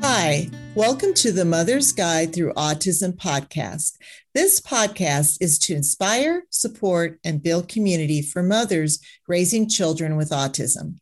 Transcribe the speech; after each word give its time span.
Hi, 0.00 0.48
welcome 0.76 1.12
to 1.14 1.32
the 1.32 1.44
Mother's 1.44 1.92
Guide 1.92 2.32
Through 2.32 2.52
Autism 2.52 3.16
podcast. 3.16 3.96
This 4.32 4.60
podcast 4.60 5.38
is 5.40 5.58
to 5.60 5.74
inspire, 5.74 6.44
support, 6.50 7.18
and 7.24 7.42
build 7.42 7.68
community 7.68 8.22
for 8.22 8.42
mothers 8.42 9.00
raising 9.26 9.68
children 9.68 10.16
with 10.16 10.30
autism. 10.30 10.98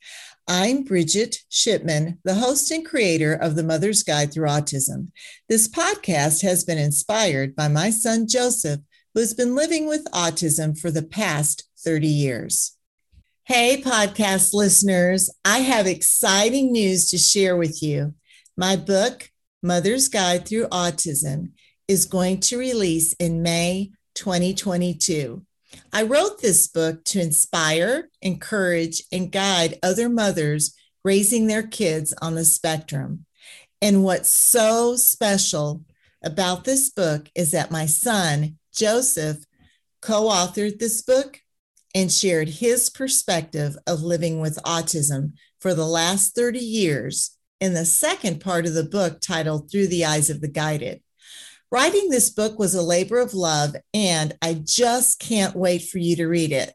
I'm 0.48 0.82
Bridget 0.82 1.36
Shipman, 1.50 2.18
the 2.24 2.36
host 2.36 2.70
and 2.70 2.86
creator 2.86 3.34
of 3.34 3.54
the 3.54 3.62
Mother's 3.62 4.02
Guide 4.02 4.32
Through 4.32 4.48
Autism. 4.48 5.08
This 5.48 5.68
podcast 5.68 6.42
has 6.42 6.64
been 6.64 6.78
inspired 6.78 7.54
by 7.54 7.68
my 7.68 7.90
son 7.90 8.26
Joseph, 8.26 8.80
who 9.12 9.20
has 9.20 9.34
been 9.34 9.54
living 9.54 9.86
with 9.86 10.10
autism 10.12 10.78
for 10.78 10.90
the 10.90 11.02
past 11.02 11.68
30 11.84 12.06
years. 12.06 12.76
Hey, 13.44 13.80
podcast 13.80 14.54
listeners, 14.54 15.30
I 15.44 15.58
have 15.58 15.86
exciting 15.86 16.72
news 16.72 17.10
to 17.10 17.18
share 17.18 17.56
with 17.56 17.82
you. 17.82 18.14
My 18.58 18.74
book, 18.76 19.30
Mother's 19.62 20.08
Guide 20.08 20.48
Through 20.48 20.68
Autism, 20.68 21.50
is 21.88 22.06
going 22.06 22.40
to 22.40 22.56
release 22.56 23.12
in 23.14 23.42
May 23.42 23.90
2022. 24.14 25.44
I 25.92 26.04
wrote 26.04 26.40
this 26.40 26.66
book 26.66 27.04
to 27.04 27.20
inspire, 27.20 28.08
encourage, 28.22 29.02
and 29.12 29.30
guide 29.30 29.78
other 29.82 30.08
mothers 30.08 30.74
raising 31.04 31.48
their 31.48 31.64
kids 31.64 32.14
on 32.22 32.34
the 32.34 32.46
spectrum. 32.46 33.26
And 33.82 34.02
what's 34.02 34.30
so 34.30 34.96
special 34.96 35.84
about 36.24 36.64
this 36.64 36.88
book 36.88 37.28
is 37.34 37.50
that 37.50 37.70
my 37.70 37.84
son, 37.84 38.56
Joseph, 38.74 39.44
co 40.00 40.30
authored 40.30 40.78
this 40.78 41.02
book 41.02 41.42
and 41.94 42.10
shared 42.10 42.48
his 42.48 42.88
perspective 42.88 43.76
of 43.86 44.02
living 44.02 44.40
with 44.40 44.62
autism 44.62 45.32
for 45.60 45.74
the 45.74 45.86
last 45.86 46.34
30 46.34 46.58
years 46.58 47.35
in 47.60 47.74
the 47.74 47.84
second 47.84 48.40
part 48.40 48.66
of 48.66 48.74
the 48.74 48.84
book 48.84 49.20
titled 49.20 49.70
Through 49.70 49.88
the 49.88 50.04
Eyes 50.04 50.30
of 50.30 50.40
the 50.40 50.48
Guided. 50.48 51.02
Writing 51.70 52.10
this 52.10 52.30
book 52.30 52.58
was 52.58 52.74
a 52.74 52.82
labor 52.82 53.18
of 53.18 53.34
love, 53.34 53.74
and 53.92 54.36
I 54.40 54.54
just 54.54 55.18
can't 55.18 55.56
wait 55.56 55.82
for 55.82 55.98
you 55.98 56.16
to 56.16 56.26
read 56.26 56.52
it. 56.52 56.74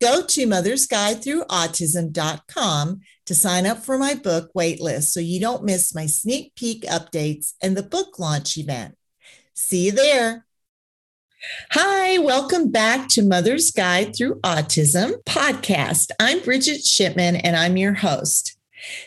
Go 0.00 0.24
to 0.24 0.46
Mother's 0.46 0.86
Guide 0.86 1.22
Through 1.22 1.44
Autism.com 1.44 3.00
to 3.26 3.34
sign 3.34 3.66
up 3.66 3.84
for 3.84 3.98
my 3.98 4.14
book 4.14 4.50
waitlist 4.56 5.04
so 5.04 5.20
you 5.20 5.40
don't 5.40 5.64
miss 5.64 5.94
my 5.94 6.06
sneak 6.06 6.54
peek 6.54 6.82
updates 6.84 7.54
and 7.62 7.76
the 7.76 7.82
book 7.82 8.18
launch 8.18 8.56
event. 8.56 8.96
See 9.54 9.86
you 9.86 9.92
there. 9.92 10.46
Hi, 11.72 12.18
welcome 12.18 12.70
back 12.70 13.08
to 13.10 13.22
Mother's 13.22 13.70
Guide 13.70 14.16
Through 14.16 14.40
Autism 14.40 15.22
podcast. 15.24 16.10
I'm 16.18 16.40
Bridget 16.40 16.84
Shipman 16.84 17.36
and 17.36 17.54
I'm 17.54 17.76
your 17.76 17.94
host. 17.94 18.53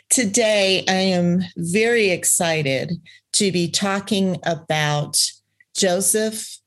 Today, 0.09 0.83
I 0.87 0.93
am 0.93 1.41
very 1.57 2.09
excited 2.09 2.93
to 3.33 3.51
be 3.51 3.69
talking 3.69 4.37
about 4.43 5.17
Joseph 5.75 6.57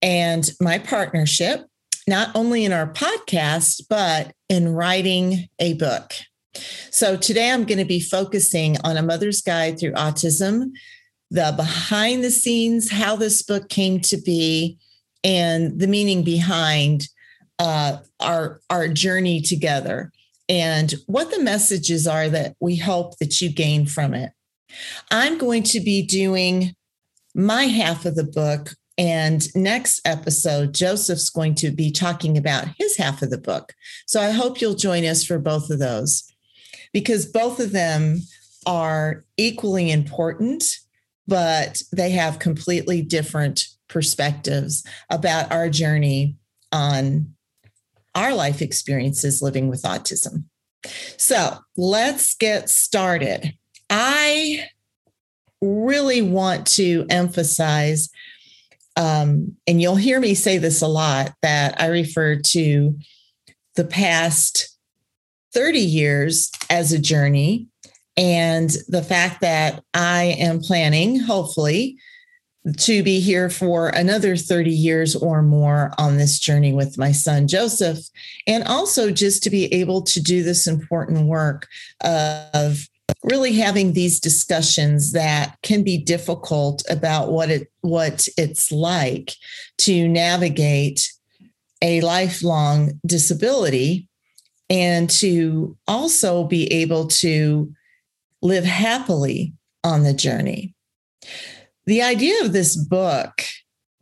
and 0.00 0.50
my 0.60 0.78
partnership, 0.78 1.66
not 2.06 2.34
only 2.34 2.64
in 2.64 2.72
our 2.72 2.90
podcast, 2.92 3.82
but 3.88 4.32
in 4.48 4.72
writing 4.72 5.48
a 5.58 5.74
book. 5.74 6.12
So, 6.90 7.16
today 7.16 7.50
I'm 7.50 7.64
going 7.64 7.78
to 7.78 7.84
be 7.84 8.00
focusing 8.00 8.76
on 8.84 8.96
a 8.96 9.02
mother's 9.02 9.42
guide 9.42 9.78
through 9.78 9.92
autism, 9.92 10.72
the 11.30 11.52
behind 11.56 12.22
the 12.22 12.30
scenes, 12.30 12.90
how 12.90 13.16
this 13.16 13.42
book 13.42 13.68
came 13.68 14.00
to 14.00 14.16
be, 14.18 14.78
and 15.24 15.78
the 15.80 15.86
meaning 15.86 16.24
behind 16.24 17.08
uh, 17.58 17.98
our, 18.20 18.60
our 18.70 18.88
journey 18.88 19.40
together 19.40 20.12
and 20.52 20.92
what 21.06 21.30
the 21.30 21.42
messages 21.42 22.06
are 22.06 22.28
that 22.28 22.56
we 22.60 22.76
hope 22.76 23.16
that 23.20 23.40
you 23.40 23.50
gain 23.50 23.86
from 23.86 24.12
it. 24.12 24.32
I'm 25.10 25.38
going 25.38 25.62
to 25.62 25.80
be 25.80 26.02
doing 26.02 26.74
my 27.34 27.64
half 27.64 28.04
of 28.04 28.16
the 28.16 28.24
book. 28.24 28.74
And 28.98 29.42
next 29.56 30.02
episode, 30.04 30.74
Joseph's 30.74 31.30
going 31.30 31.54
to 31.56 31.70
be 31.70 31.90
talking 31.90 32.36
about 32.36 32.68
his 32.76 32.98
half 32.98 33.22
of 33.22 33.30
the 33.30 33.38
book. 33.38 33.72
So 34.06 34.20
I 34.20 34.30
hope 34.30 34.60
you'll 34.60 34.74
join 34.74 35.06
us 35.06 35.24
for 35.24 35.38
both 35.38 35.70
of 35.70 35.78
those 35.78 36.30
because 36.92 37.24
both 37.24 37.58
of 37.58 37.72
them 37.72 38.18
are 38.66 39.24
equally 39.38 39.90
important, 39.90 40.64
but 41.26 41.80
they 41.94 42.10
have 42.10 42.38
completely 42.38 43.00
different 43.00 43.64
perspectives 43.88 44.84
about 45.08 45.50
our 45.50 45.70
journey 45.70 46.36
on 46.72 47.34
our 48.14 48.34
life 48.34 48.62
experiences 48.62 49.42
living 49.42 49.68
with 49.68 49.82
autism. 49.82 50.44
So 51.16 51.58
let's 51.76 52.34
get 52.34 52.68
started. 52.68 53.54
I 53.88 54.66
really 55.60 56.22
want 56.22 56.66
to 56.66 57.06
emphasize, 57.08 58.10
um, 58.96 59.56
and 59.66 59.80
you'll 59.80 59.96
hear 59.96 60.18
me 60.20 60.34
say 60.34 60.58
this 60.58 60.82
a 60.82 60.88
lot, 60.88 61.34
that 61.42 61.80
I 61.80 61.86
refer 61.86 62.36
to 62.36 62.98
the 63.76 63.84
past 63.84 64.76
30 65.54 65.78
years 65.78 66.50
as 66.68 66.92
a 66.92 66.98
journey 66.98 67.68
and 68.16 68.70
the 68.88 69.02
fact 69.02 69.40
that 69.40 69.82
I 69.94 70.36
am 70.38 70.60
planning, 70.60 71.18
hopefully, 71.20 71.96
to 72.78 73.02
be 73.02 73.18
here 73.18 73.50
for 73.50 73.88
another 73.88 74.36
30 74.36 74.70
years 74.70 75.16
or 75.16 75.42
more 75.42 75.92
on 75.98 76.16
this 76.16 76.38
journey 76.38 76.72
with 76.72 76.96
my 76.96 77.10
son 77.10 77.48
Joseph, 77.48 77.98
and 78.46 78.62
also 78.64 79.10
just 79.10 79.42
to 79.42 79.50
be 79.50 79.72
able 79.72 80.02
to 80.02 80.22
do 80.22 80.42
this 80.42 80.66
important 80.66 81.26
work 81.26 81.66
of 82.02 82.86
really 83.24 83.52
having 83.52 83.92
these 83.92 84.20
discussions 84.20 85.12
that 85.12 85.56
can 85.62 85.82
be 85.82 85.98
difficult 85.98 86.82
about 86.88 87.30
what 87.32 87.50
it 87.50 87.70
what 87.80 88.26
it's 88.36 88.70
like 88.70 89.32
to 89.78 90.08
navigate 90.08 91.12
a 91.82 92.00
lifelong 92.00 93.00
disability 93.04 94.08
and 94.70 95.10
to 95.10 95.76
also 95.86 96.44
be 96.44 96.72
able 96.72 97.08
to 97.08 97.72
live 98.40 98.64
happily 98.64 99.52
on 99.84 100.04
the 100.04 100.14
journey 100.14 100.74
the 101.86 102.02
idea 102.02 102.44
of 102.44 102.52
this 102.52 102.76
book 102.76 103.42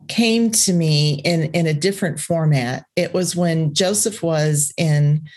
came 0.07 0.51
to 0.51 0.73
me 0.73 1.21
in, 1.25 1.43
in 1.51 1.67
a 1.67 1.73
different 1.73 2.19
format. 2.19 2.85
It 2.95 3.13
was 3.13 3.35
when 3.35 3.73
Joseph 3.73 4.23
was 4.23 4.73
in 4.77 5.27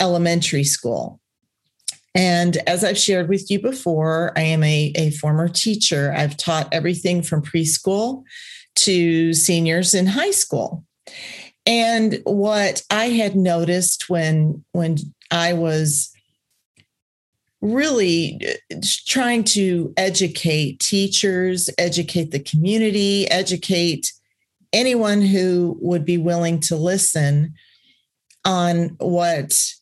elementary 0.00 0.64
school. 0.64 1.20
And 2.14 2.58
as 2.66 2.84
I've 2.84 2.98
shared 2.98 3.28
with 3.28 3.50
you 3.50 3.60
before, 3.60 4.32
I 4.36 4.42
am 4.42 4.62
a, 4.62 4.92
a 4.96 5.10
former 5.12 5.48
teacher. 5.48 6.12
I've 6.14 6.36
taught 6.36 6.68
everything 6.72 7.22
from 7.22 7.42
preschool 7.42 8.24
to 8.76 9.32
seniors 9.32 9.94
in 9.94 10.06
high 10.06 10.30
school. 10.30 10.84
And 11.64 12.20
what 12.24 12.82
I 12.90 13.06
had 13.06 13.36
noticed 13.36 14.10
when 14.10 14.64
when 14.72 14.96
I 15.30 15.52
was 15.52 16.11
really 17.62 18.40
uh, 18.70 18.76
trying 19.06 19.44
to 19.44 19.94
educate 19.96 20.80
teachers, 20.80 21.70
educate 21.78 22.32
the 22.32 22.40
community, 22.40 23.30
educate 23.30 24.12
anyone 24.72 25.22
who 25.22 25.78
would 25.80 26.04
be 26.04 26.18
willing 26.18 26.58
to 26.58 26.76
listen 26.76 27.54
on 28.44 28.96
what 28.98 29.72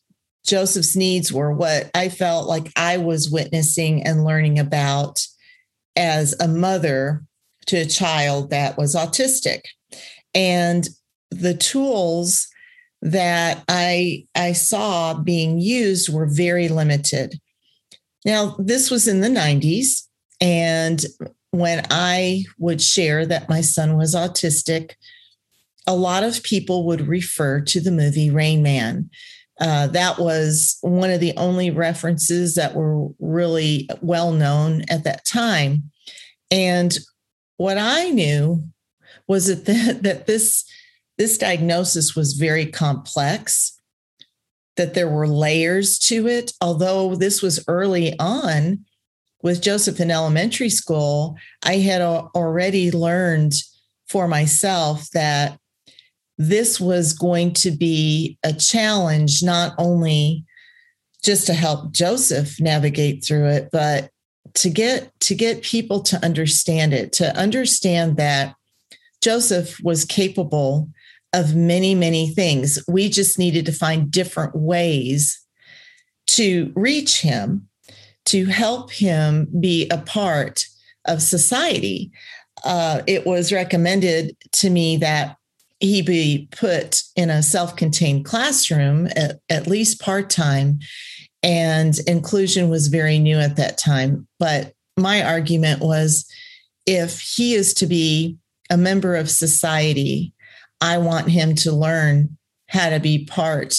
Joseph's 0.45 0.95
needs 0.95 1.33
were, 1.33 1.51
what 1.51 1.89
I 1.95 2.09
felt 2.09 2.47
like 2.47 2.71
I 2.75 2.97
was 2.97 3.31
witnessing 3.31 4.03
and 4.03 4.23
learning 4.23 4.59
about 4.59 5.25
as 5.95 6.39
a 6.39 6.47
mother 6.47 7.23
to 7.67 7.77
a 7.77 7.85
child 7.85 8.51
that 8.51 8.77
was 8.77 8.95
autistic. 8.95 9.61
And 10.33 10.87
the 11.31 11.53
tools 11.53 12.47
that 13.01 13.63
I 13.67 14.25
I 14.35 14.53
saw 14.53 15.15
being 15.15 15.59
used 15.59 16.13
were 16.13 16.27
very 16.27 16.67
limited. 16.67 17.39
Now, 18.25 18.55
this 18.59 18.91
was 18.91 19.07
in 19.07 19.21
the 19.21 19.27
90s. 19.27 20.07
And 20.39 21.03
when 21.51 21.85
I 21.89 22.45
would 22.57 22.81
share 22.81 23.25
that 23.25 23.49
my 23.49 23.61
son 23.61 23.97
was 23.97 24.15
autistic, 24.15 24.91
a 25.87 25.95
lot 25.95 26.23
of 26.23 26.43
people 26.43 26.85
would 26.87 27.07
refer 27.07 27.61
to 27.61 27.79
the 27.79 27.91
movie 27.91 28.29
Rain 28.29 28.63
Man. 28.63 29.09
Uh, 29.59 29.87
that 29.87 30.17
was 30.17 30.77
one 30.81 31.11
of 31.11 31.19
the 31.19 31.33
only 31.37 31.69
references 31.69 32.55
that 32.55 32.73
were 32.73 33.07
really 33.19 33.89
well 34.01 34.31
known 34.31 34.83
at 34.89 35.03
that 35.03 35.25
time. 35.25 35.91
And 36.49 36.97
what 37.57 37.77
I 37.77 38.09
knew 38.09 38.63
was 39.27 39.47
that, 39.47 39.65
the, 39.65 39.99
that 40.01 40.27
this, 40.27 40.65
this 41.17 41.37
diagnosis 41.37 42.15
was 42.15 42.33
very 42.33 42.65
complex 42.65 43.79
that 44.77 44.93
there 44.93 45.09
were 45.09 45.27
layers 45.27 45.99
to 45.99 46.27
it. 46.27 46.51
Although 46.61 47.15
this 47.15 47.41
was 47.41 47.63
early 47.67 48.17
on 48.19 48.85
with 49.43 49.61
Joseph 49.61 49.99
in 49.99 50.11
elementary 50.11 50.69
school, 50.69 51.35
I 51.63 51.77
had 51.77 52.01
already 52.01 52.91
learned 52.91 53.53
for 54.07 54.27
myself 54.27 55.09
that 55.11 55.57
this 56.37 56.79
was 56.79 57.13
going 57.13 57.53
to 57.53 57.71
be 57.71 58.37
a 58.43 58.53
challenge, 58.53 59.43
not 59.43 59.73
only 59.77 60.45
just 61.23 61.45
to 61.47 61.53
help 61.53 61.91
Joseph 61.91 62.59
navigate 62.59 63.23
through 63.23 63.47
it, 63.47 63.69
but 63.71 64.09
to 64.55 64.69
get 64.69 65.11
to 65.21 65.35
get 65.35 65.61
people 65.61 66.01
to 66.01 66.23
understand 66.25 66.93
it, 66.93 67.13
to 67.13 67.35
understand 67.37 68.17
that 68.17 68.55
Joseph 69.21 69.79
was 69.83 70.03
capable 70.03 70.89
of 71.33 71.55
many, 71.55 71.95
many 71.95 72.29
things. 72.29 72.83
We 72.87 73.09
just 73.09 73.39
needed 73.39 73.65
to 73.65 73.71
find 73.71 74.11
different 74.11 74.55
ways 74.55 75.39
to 76.27 76.71
reach 76.75 77.21
him, 77.21 77.67
to 78.25 78.45
help 78.45 78.91
him 78.91 79.47
be 79.59 79.87
a 79.89 79.97
part 79.97 80.65
of 81.05 81.21
society. 81.21 82.11
Uh, 82.63 83.01
it 83.07 83.25
was 83.25 83.51
recommended 83.51 84.35
to 84.51 84.69
me 84.69 84.97
that 84.97 85.37
he 85.79 86.01
be 86.01 86.47
put 86.51 87.01
in 87.15 87.29
a 87.29 87.41
self 87.41 87.75
contained 87.75 88.23
classroom 88.25 89.07
at, 89.15 89.39
at 89.49 89.67
least 89.67 89.99
part 89.99 90.29
time. 90.29 90.79
And 91.43 91.97
inclusion 92.07 92.69
was 92.69 92.87
very 92.87 93.17
new 93.17 93.37
at 93.37 93.55
that 93.55 93.79
time. 93.79 94.27
But 94.37 94.73
my 94.95 95.23
argument 95.23 95.81
was 95.81 96.29
if 96.85 97.19
he 97.19 97.55
is 97.55 97.73
to 97.75 97.87
be 97.87 98.37
a 98.69 98.77
member 98.77 99.15
of 99.15 99.29
society, 99.29 100.33
I 100.81 100.97
want 100.97 101.29
him 101.29 101.55
to 101.55 101.71
learn 101.71 102.37
how 102.67 102.89
to 102.89 102.99
be 102.99 103.25
part 103.25 103.75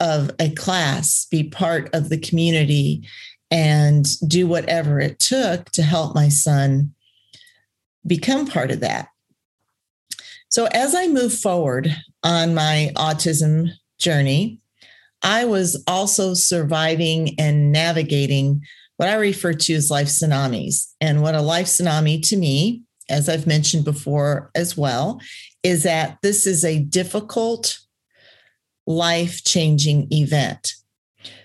of 0.00 0.30
a 0.38 0.50
class, 0.50 1.26
be 1.30 1.44
part 1.44 1.92
of 1.94 2.08
the 2.08 2.18
community, 2.18 3.06
and 3.50 4.06
do 4.26 4.46
whatever 4.46 4.98
it 5.00 5.18
took 5.18 5.70
to 5.72 5.82
help 5.82 6.14
my 6.14 6.28
son 6.28 6.94
become 8.06 8.46
part 8.46 8.70
of 8.70 8.80
that. 8.80 9.08
So, 10.48 10.66
as 10.66 10.94
I 10.94 11.08
move 11.08 11.32
forward 11.32 11.94
on 12.22 12.54
my 12.54 12.90
autism 12.96 13.70
journey, 13.98 14.58
I 15.22 15.44
was 15.44 15.82
also 15.86 16.34
surviving 16.34 17.34
and 17.38 17.72
navigating 17.72 18.62
what 18.96 19.08
I 19.08 19.14
refer 19.14 19.52
to 19.52 19.74
as 19.74 19.90
life 19.90 20.08
tsunamis. 20.08 20.92
And 21.00 21.22
what 21.22 21.34
a 21.34 21.40
life 21.40 21.66
tsunami 21.66 22.26
to 22.28 22.36
me, 22.36 22.82
as 23.08 23.28
I've 23.28 23.46
mentioned 23.46 23.84
before 23.84 24.50
as 24.54 24.76
well, 24.76 25.20
is 25.62 25.84
that 25.84 26.18
this 26.22 26.46
is 26.46 26.64
a 26.64 26.80
difficult, 26.80 27.78
life 28.86 29.44
changing 29.44 30.08
event. 30.10 30.74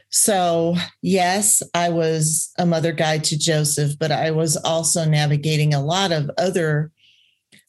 So, 0.10 0.76
yes, 1.02 1.62
I 1.74 1.90
was 1.90 2.52
a 2.58 2.66
mother 2.66 2.94
guide 2.94 3.24
to 3.26 3.38
Joseph, 3.38 4.00
but 4.00 4.12
I 4.12 4.32
was 4.32 4.56
also 4.56 5.06
navigating 5.06 5.74
a 5.74 5.84
lot 5.84 6.12
of 6.12 6.32
other 6.38 6.92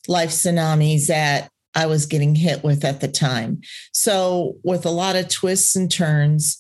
life 0.07 0.31
tsunamis 0.31 1.09
that 1.09 1.51
I 1.75 1.87
was 1.87 2.07
getting 2.07 2.35
hit 2.35 2.65
with 2.65 2.85
at 2.85 3.01
the 3.01 3.09
time. 3.09 3.61
So, 3.93 4.57
with 4.63 4.87
a 4.87 4.91
lot 4.91 5.17
of 5.17 5.29
twists 5.29 5.77
and 5.77 5.91
turns, 5.91 6.59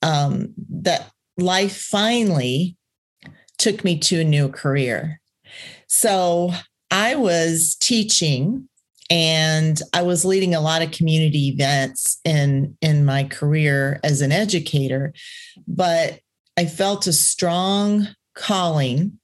um, 0.00 0.54
that 0.70 1.10
life 1.36 1.76
finally 1.76 2.76
took 3.58 3.84
me 3.84 3.98
to 3.98 4.20
a 4.20 4.24
new 4.24 4.48
career. 4.48 5.20
So, 5.88 6.52
I 6.90 7.16
was 7.16 7.76
teaching 7.80 8.68
and 9.10 9.80
I 9.92 10.02
was 10.02 10.24
leading 10.24 10.54
a 10.54 10.60
lot 10.60 10.82
of 10.82 10.90
community 10.90 11.48
events 11.48 12.20
in 12.24 12.76
in 12.80 13.04
my 13.04 13.24
career 13.24 14.00
as 14.02 14.20
an 14.20 14.32
educator, 14.32 15.12
but 15.66 16.20
I 16.56 16.66
felt 16.66 17.06
a 17.06 17.12
strong 17.12 18.08
calling 18.34 19.18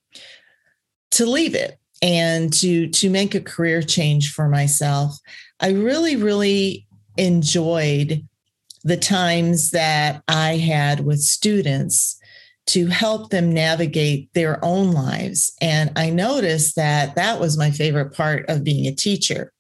to 1.13 1.27
leave 1.27 1.55
it 1.55 1.79
and 2.01 2.53
to 2.55 2.89
to 2.89 3.11
make 3.11 3.35
a 3.35 3.41
career 3.41 3.83
change 3.83 4.33
for 4.33 4.49
myself. 4.49 5.17
I 5.61 5.71
really 5.71 6.17
really 6.17 6.87
enjoyed 7.17 8.27
the 8.85 8.97
times 8.97 9.71
that 9.71 10.23
I 10.29 10.57
had 10.57 11.05
with 11.05 11.21
students 11.21 12.19
to 12.67 12.87
help 12.87 13.31
them 13.31 13.53
navigate 13.53 14.33
their 14.35 14.65
own 14.65 14.93
lives 14.93 15.53
and 15.61 15.91
i 15.97 16.09
noticed 16.09 16.77
that 16.77 17.17
that 17.17 17.41
was 17.41 17.59
my 17.59 17.73
favorite 17.73 18.15
part 18.15 18.49
of 18.49 18.63
being 18.63 18.87
a 18.87 18.95
teacher 18.95 19.53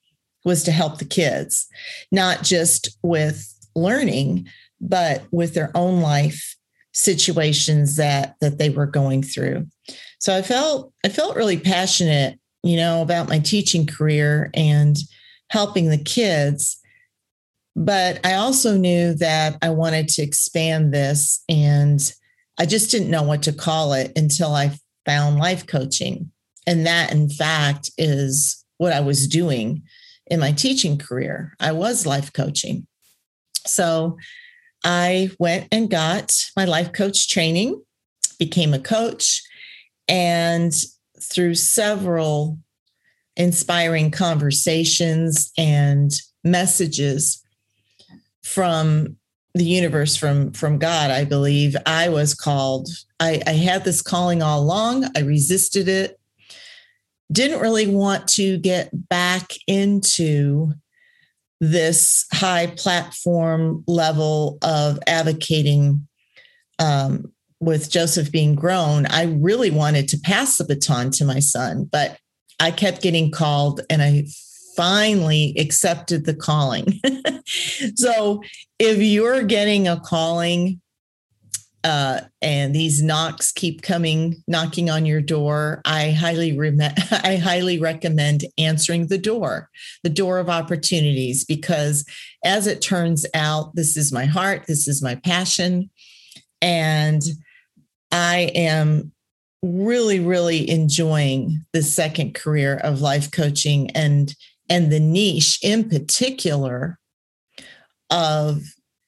was 0.44 0.62
to 0.64 0.72
help 0.72 0.98
the 0.98 1.04
kids, 1.04 1.66
not 2.10 2.42
just 2.42 2.96
with 3.02 3.48
learning, 3.74 4.48
but 4.80 5.22
with 5.30 5.54
their 5.54 5.70
own 5.74 6.00
life 6.00 6.56
situations 6.94 7.96
that 7.96 8.36
that 8.40 8.58
they 8.58 8.68
were 8.68 8.86
going 8.86 9.22
through. 9.22 9.66
So 10.18 10.36
I 10.36 10.42
felt 10.42 10.92
I 11.04 11.08
felt 11.08 11.36
really 11.36 11.58
passionate, 11.58 12.38
you 12.62 12.76
know, 12.76 13.02
about 13.02 13.28
my 13.28 13.38
teaching 13.38 13.86
career 13.86 14.50
and 14.54 14.96
helping 15.50 15.88
the 15.88 16.02
kids. 16.02 16.78
But 17.74 18.24
I 18.24 18.34
also 18.34 18.76
knew 18.76 19.14
that 19.14 19.56
I 19.62 19.70
wanted 19.70 20.08
to 20.08 20.22
expand 20.22 20.92
this 20.92 21.42
and 21.48 22.12
I 22.58 22.66
just 22.66 22.90
didn't 22.90 23.10
know 23.10 23.22
what 23.22 23.42
to 23.44 23.52
call 23.52 23.94
it 23.94 24.12
until 24.14 24.54
I 24.54 24.76
found 25.06 25.38
life 25.38 25.66
coaching. 25.66 26.30
And 26.66 26.86
that 26.86 27.12
in 27.12 27.30
fact 27.30 27.90
is 27.96 28.62
what 28.76 28.92
I 28.92 29.00
was 29.00 29.26
doing 29.26 29.82
in 30.32 30.40
my 30.40 30.50
teaching 30.50 30.96
career. 30.96 31.54
I 31.60 31.72
was 31.72 32.06
life 32.06 32.32
coaching. 32.32 32.86
So 33.66 34.16
I 34.82 35.30
went 35.38 35.68
and 35.70 35.90
got 35.90 36.34
my 36.56 36.64
life 36.64 36.94
coach 36.94 37.28
training, 37.28 37.82
became 38.38 38.72
a 38.72 38.78
coach, 38.78 39.42
and 40.08 40.74
through 41.20 41.56
several 41.56 42.58
inspiring 43.36 44.10
conversations 44.10 45.52
and 45.58 46.10
messages 46.42 47.44
from 48.42 49.16
the 49.54 49.64
universe 49.64 50.16
from 50.16 50.50
from 50.52 50.78
god 50.78 51.10
i 51.10 51.24
believe 51.24 51.76
i 51.86 52.08
was 52.08 52.34
called 52.34 52.88
I, 53.20 53.40
I 53.46 53.52
had 53.52 53.84
this 53.84 54.02
calling 54.02 54.42
all 54.42 54.60
along 54.60 55.06
i 55.14 55.20
resisted 55.20 55.88
it 55.88 56.18
didn't 57.32 57.60
really 57.60 57.86
want 57.86 58.28
to 58.28 58.58
get 58.58 58.90
back 59.08 59.52
into 59.66 60.72
this 61.60 62.26
high 62.32 62.66
platform 62.66 63.84
level 63.86 64.58
of 64.62 64.98
advocating 65.06 66.06
um, 66.78 67.32
with 67.60 67.90
Joseph 67.90 68.32
being 68.32 68.56
grown. 68.56 69.06
I 69.06 69.24
really 69.24 69.70
wanted 69.70 70.08
to 70.08 70.18
pass 70.18 70.58
the 70.58 70.64
baton 70.64 71.12
to 71.12 71.24
my 71.24 71.38
son, 71.38 71.88
but 71.90 72.18
I 72.58 72.72
kept 72.72 73.02
getting 73.02 73.30
called 73.30 73.80
and 73.88 74.02
I 74.02 74.26
finally 74.76 75.54
accepted 75.58 76.24
the 76.24 76.34
calling. 76.34 77.00
so 77.94 78.42
if 78.78 78.98
you're 78.98 79.42
getting 79.42 79.86
a 79.86 80.00
calling 80.00 80.80
uh, 81.84 82.20
and 82.40 82.74
these 82.74 83.02
knocks 83.02 83.50
keep 83.50 83.82
coming 83.82 84.42
knocking 84.46 84.88
on 84.88 85.04
your 85.04 85.20
door. 85.20 85.82
I 85.84 86.10
highly 86.12 86.52
i 87.24 87.36
highly 87.36 87.78
recommend 87.78 88.44
answering 88.58 89.06
the 89.06 89.18
door 89.18 89.68
the 90.02 90.10
door 90.10 90.38
of 90.38 90.48
opportunities 90.48 91.44
because 91.44 92.04
as 92.44 92.66
it 92.66 92.80
turns 92.80 93.26
out 93.34 93.74
this 93.74 93.96
is 93.96 94.12
my 94.12 94.24
heart 94.24 94.64
this 94.66 94.88
is 94.88 95.02
my 95.02 95.14
passion 95.16 95.90
and 96.60 97.22
i 98.10 98.50
am 98.54 99.12
really 99.62 100.20
really 100.20 100.68
enjoying 100.68 101.64
the 101.72 101.82
second 101.82 102.34
career 102.34 102.76
of 102.78 103.00
life 103.00 103.30
coaching 103.30 103.90
and 103.90 104.34
and 104.68 104.90
the 104.90 105.00
niche 105.00 105.58
in 105.62 105.88
particular 105.88 106.98
of 108.10 108.62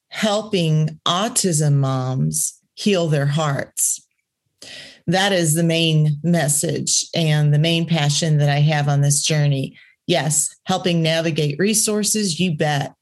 helping 0.08 1.00
autism 1.06 1.75
moms 1.75 2.60
heal 2.74 3.08
their 3.08 3.26
hearts. 3.26 4.06
That 5.06 5.32
is 5.32 5.54
the 5.54 5.62
main 5.62 6.18
message 6.22 7.04
and 7.14 7.52
the 7.52 7.58
main 7.58 7.86
passion 7.86 8.38
that 8.38 8.48
I 8.48 8.60
have 8.60 8.88
on 8.88 9.02
this 9.02 9.22
journey. 9.22 9.78
Yes, 10.06 10.54
helping 10.66 11.02
navigate 11.02 11.58
resources, 11.58 12.40
you 12.40 12.56
bet. 12.56 12.94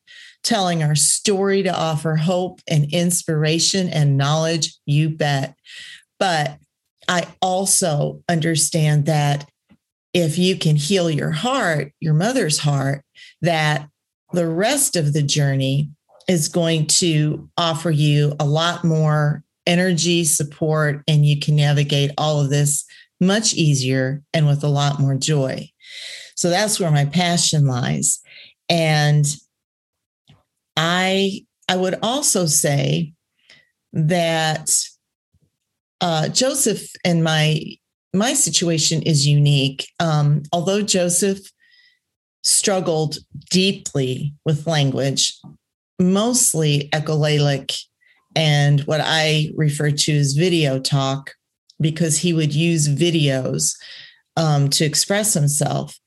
Telling 0.43 0.83
our 0.83 0.97
story 0.97 1.63
to 1.63 1.73
offer 1.73 2.17
hope 2.17 2.61
and 2.69 2.93
inspiration 2.93 3.89
and 3.89 4.17
knowledge, 4.17 4.75
you 4.87 5.11
bet. 5.11 5.55
But 6.19 6.59
I 7.09 7.29
also 7.41 8.23
understand 8.29 9.07
that 9.07 9.49
if 10.13 10.39
you 10.39 10.57
can 10.57 10.77
heal 10.77 11.09
your 11.09 11.31
heart, 11.31 11.93
your 12.01 12.15
mother's 12.15 12.59
heart, 12.59 13.05
that 13.41 13.89
the 14.33 14.49
rest 14.49 14.97
of 14.97 15.13
the 15.13 15.23
journey 15.23 15.91
is 16.29 16.49
going 16.49 16.87
to 16.87 17.49
offer 17.57 17.91
you 17.91 18.35
a 18.41 18.45
lot 18.45 18.85
more 18.85 19.43
energy, 19.67 20.25
support, 20.25 21.03
and 21.07 21.25
you 21.25 21.39
can 21.39 21.57
navigate 21.57 22.11
all 22.19 22.41
of 22.41 22.51
this 22.51 22.85
much 23.21 23.55
easier 23.55 24.23
and 24.35 24.47
with 24.47 24.65
a 24.65 24.69
lot 24.69 25.01
more 25.01 25.15
joy. 25.15 25.69
So 26.35 26.51
that's 26.51 26.81
where 26.81 26.91
my 26.91 27.05
passion 27.05 27.67
lies. 27.67 28.21
And 28.69 29.25
I 30.77 31.43
I 31.69 31.77
would 31.77 31.99
also 32.03 32.47
say 32.47 33.13
that 33.93 34.71
uh, 36.01 36.29
Joseph 36.29 36.89
and 37.05 37.23
my 37.23 37.63
my 38.13 38.35
situation 38.35 39.03
is 39.03 39.27
unique. 39.27 39.87
Um, 40.01 40.43
although 40.53 40.83
Joseph 40.83 41.39
struggled 42.43 43.19
deeply 43.51 44.35
with 44.45 44.67
language, 44.67 45.39
mostly 45.99 46.89
echolalic 46.93 47.85
and 48.35 48.81
what 48.83 49.01
I 49.03 49.51
refer 49.57 49.91
to 49.91 50.17
as 50.17 50.33
video 50.33 50.79
talk 50.79 51.35
because 51.81 52.19
he 52.19 52.33
would 52.33 52.55
use 52.55 52.89
videos 52.89 53.75
um, 54.37 54.71
to 54.71 54.85
express 54.85 55.35
himself. 55.35 55.99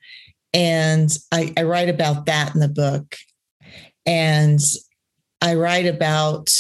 And 0.53 1.15
I, 1.31 1.53
I 1.57 1.63
write 1.63 1.89
about 1.89 2.25
that 2.27 2.53
in 2.53 2.61
the 2.61 2.69
book. 2.69 3.15
And 4.05 4.59
I 5.41 5.55
write 5.55 5.85
about 5.85 6.53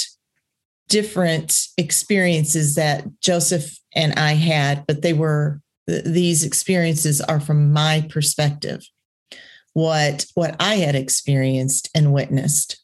different 0.89 1.67
experiences 1.77 2.75
that 2.75 3.05
Joseph 3.21 3.77
and 3.95 4.13
I 4.13 4.33
had, 4.33 4.85
but 4.87 5.01
they 5.01 5.13
were 5.13 5.61
these 5.87 6.43
experiences 6.43 7.21
are 7.21 7.39
from 7.39 7.71
my 7.71 8.07
perspective 8.09 8.81
what 9.75 10.25
what 10.35 10.55
I 10.59 10.75
had 10.75 10.95
experienced 10.95 11.89
and 11.93 12.13
witnessed 12.13 12.81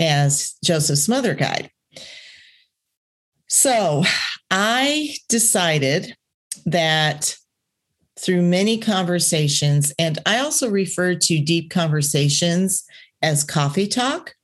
as 0.00 0.54
Joseph's 0.62 1.08
mother 1.08 1.34
guide. 1.34 1.70
So 3.54 4.02
I 4.50 5.14
decided 5.28 6.16
that 6.64 7.36
through 8.18 8.40
many 8.40 8.78
conversations, 8.78 9.92
and 9.98 10.18
I 10.24 10.38
also 10.38 10.70
refer 10.70 11.16
to 11.16 11.38
deep 11.38 11.70
conversations 11.70 12.82
as 13.20 13.44
coffee 13.44 13.86
talk 13.86 14.34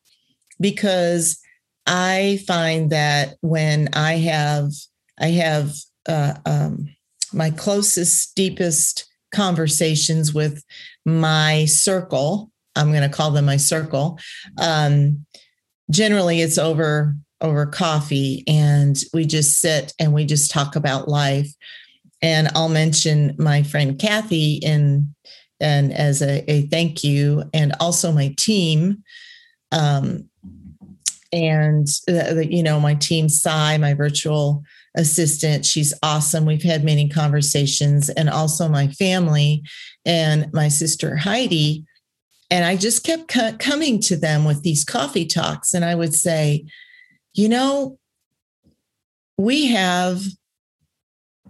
because 0.61 1.41
I 1.87 2.41
find 2.47 2.91
that 2.91 3.37
when 3.41 3.89
I 3.95 4.19
have 4.19 4.73
I 5.19 5.29
have 5.29 5.73
uh, 6.07 6.35
um, 6.45 6.95
my 7.33 7.49
closest, 7.49 8.37
deepest 8.37 9.09
conversations 9.33 10.35
with 10.35 10.63
my 11.07 11.65
circle, 11.65 12.51
I'm 12.77 12.91
going 12.91 13.09
to 13.09 13.17
call 13.17 13.31
them 13.31 13.47
my 13.47 13.57
circle. 13.57 14.19
Um, 14.59 15.25
generally, 15.91 16.43
it's 16.43 16.59
over 16.59 17.15
over 17.41 17.67
coffee, 17.67 18.45
and 18.47 18.99
we 19.13 19.25
just 19.25 19.59
sit 19.59 19.95
and 19.99 20.13
we 20.13 20.25
just 20.25 20.51
talk 20.51 20.77
about 20.77 21.09
life. 21.09 21.53
And 22.21 22.49
I'll 22.55 22.69
mention 22.69 23.37
my 23.39 23.63
friend 23.63 23.99
Kathy 23.99 24.55
in 24.55 25.15
and 25.61 25.93
as 25.93 26.23
a, 26.23 26.49
a 26.51 26.63
thank 26.63 27.03
you, 27.03 27.45
and 27.53 27.75
also 27.81 28.13
my 28.13 28.35
team. 28.39 29.03
Um, 29.73 30.29
and 31.33 31.87
uh, 32.09 32.37
you 32.37 32.63
know 32.63 32.81
my 32.81 32.95
team, 32.95 33.29
Sai, 33.29 33.77
my 33.79 33.95
virtual 33.95 34.63
assistant. 34.97 35.67
She's 35.67 35.93
awesome. 36.03 36.47
We've 36.47 36.63
had 36.63 36.85
many 36.85 37.09
conversations, 37.09 38.09
and 38.09 38.31
also 38.31 38.69
my 38.69 38.89
family 38.89 39.63
and 40.05 40.53
my 40.53 40.69
sister 40.69 41.17
Heidi. 41.17 41.85
And 42.51 42.65
I 42.65 42.77
just 42.77 43.05
kept 43.05 43.29
co- 43.29 43.57
coming 43.59 44.01
to 44.03 44.17
them 44.17 44.45
with 44.45 44.63
these 44.63 44.85
coffee 44.85 45.27
talks. 45.27 45.75
And 45.75 45.85
I 45.85 45.95
would 45.95 46.15
say, 46.15 46.65
you 47.39 47.49
know, 47.49 47.97
we 49.37 49.69
have 49.69 50.25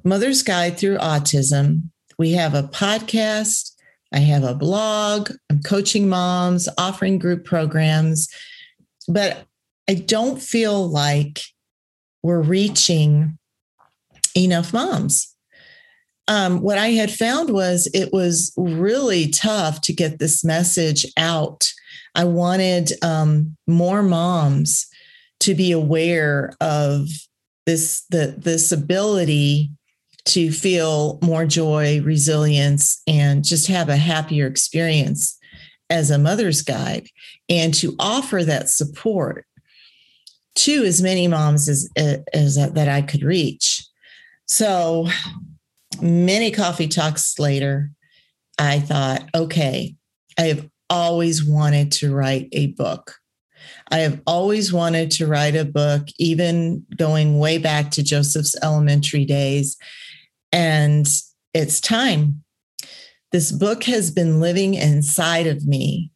Mother's 0.05 0.43
Guide 0.43 0.77
through 0.77 0.99
Autism. 0.99 1.89
We 2.19 2.33
have 2.33 2.53
a 2.53 2.65
podcast. 2.65 3.73
I 4.13 4.19
have 4.19 4.45
a 4.45 4.55
blog. 4.55 5.31
I'm 5.49 5.63
coaching 5.63 6.07
moms, 6.07 6.69
offering 6.77 7.19
group 7.19 7.47
programs. 7.47 8.29
But 9.09 9.47
I 9.89 9.95
don't 9.95 10.43
feel 10.43 10.87
like 10.87 11.41
we're 12.23 12.43
reaching 12.43 13.39
enough 14.37 14.75
moms. 14.75 15.35
Um, 16.27 16.61
what 16.61 16.77
I 16.77 16.89
had 16.89 17.11
found 17.11 17.49
was 17.49 17.89
it 17.95 18.13
was 18.13 18.53
really 18.59 19.31
tough 19.31 19.81
to 19.83 19.95
get 19.95 20.19
this 20.19 20.45
message 20.45 21.07
out. 21.17 21.67
I 22.15 22.25
wanted 22.25 22.93
um, 23.03 23.57
more 23.67 24.03
moms 24.03 24.87
to 25.41 25.55
be 25.55 25.73
aware 25.73 26.53
of 26.61 27.09
this 27.67 28.05
the 28.11 28.35
this 28.37 28.73
ability 28.73 29.71
to 30.25 30.51
feel 30.53 31.19
more 31.23 31.47
joy, 31.47 32.01
resilience, 32.03 33.01
and 33.07 33.45
just 33.45 33.67
have 33.67 33.89
a 33.89 33.97
happier 33.97 34.47
experience 34.47 35.39
as 35.91 36.11
a 36.11 36.19
mother's 36.19 36.61
guide, 36.61 37.09
and 37.49 37.73
to 37.75 37.95
offer 37.99 38.45
that 38.45 38.69
support 38.69 39.47
to 40.55 40.85
as 40.85 41.01
many 41.01 41.29
moms 41.29 41.69
as, 41.69 41.89
as 41.97 42.57
that 42.57 42.89
I 42.89 43.01
could 43.01 43.23
reach. 43.23 43.87
So 44.47 45.09
many 46.03 46.51
coffee 46.51 46.89
talks 46.89 47.39
later, 47.39 47.91
I 48.59 48.81
thought, 48.81 49.29
okay, 49.35 49.95
I 50.39 50.43
have 50.43 50.69
always 50.91 51.45
wanted 51.45 51.93
to 51.93 52.15
write 52.15 52.49
a 52.53 52.67
book. 52.69 53.15
I 53.91 53.99
have 53.99 54.21
always 54.27 54.73
wanted 54.73 55.11
to 55.13 55.27
write 55.27 55.57
a 55.57 55.65
book, 55.65 56.09
even 56.19 56.85
going 56.97 57.39
way 57.39 57.59
back 57.59 57.91
to 57.93 58.03
Joseph's 58.03 58.55
elementary 58.63 59.25
days. 59.25 59.77
And 60.53 61.07
it's 61.55 61.81
time. 61.81 62.43
This 63.33 63.51
book 63.51 63.85
has 63.85 64.11
been 64.11 64.41
living 64.41 64.75
inside 64.75 65.47
of 65.47 65.67
me 65.67 66.11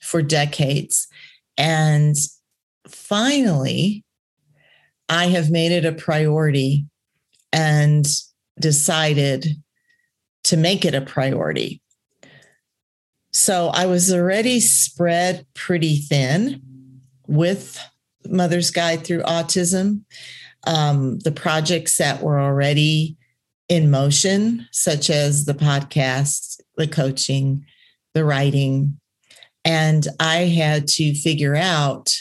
for 0.00 0.22
decades. 0.22 1.08
And 1.56 2.16
finally, 2.86 4.04
I 5.08 5.26
have 5.26 5.50
made 5.50 5.72
it 5.72 5.84
a 5.84 5.92
priority 5.92 6.86
and 7.52 8.06
decided 8.60 9.46
to 10.44 10.56
make 10.56 10.84
it 10.84 10.94
a 10.94 11.00
priority. 11.00 11.82
So 13.32 13.68
I 13.68 13.86
was 13.86 14.12
already 14.12 14.60
spread 14.60 15.46
pretty 15.54 15.96
thin 15.96 16.62
with 17.28 17.78
Mother's 18.26 18.70
Guide 18.70 19.04
through 19.04 19.22
Autism. 19.22 20.02
Um, 20.66 21.20
the 21.20 21.30
projects 21.30 21.98
that 21.98 22.22
were 22.22 22.40
already 22.40 23.16
in 23.68 23.90
motion, 23.90 24.66
such 24.72 25.08
as 25.10 25.44
the 25.44 25.54
podcast, 25.54 26.60
the 26.76 26.88
coaching, 26.88 27.64
the 28.14 28.24
writing. 28.24 28.98
And 29.64 30.06
I 30.18 30.46
had 30.46 30.88
to 30.88 31.14
figure 31.14 31.54
out 31.54 32.12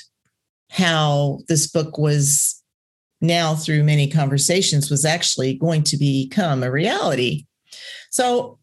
how 0.69 1.39
this 1.47 1.67
book 1.67 1.97
was 1.97 2.61
now 3.21 3.55
through 3.55 3.83
many 3.83 4.07
conversations 4.07 4.91
was 4.91 5.05
actually 5.05 5.55
going 5.55 5.83
to 5.83 5.97
become 5.97 6.61
a 6.61 6.71
reality. 6.71 7.45
So 8.11 8.59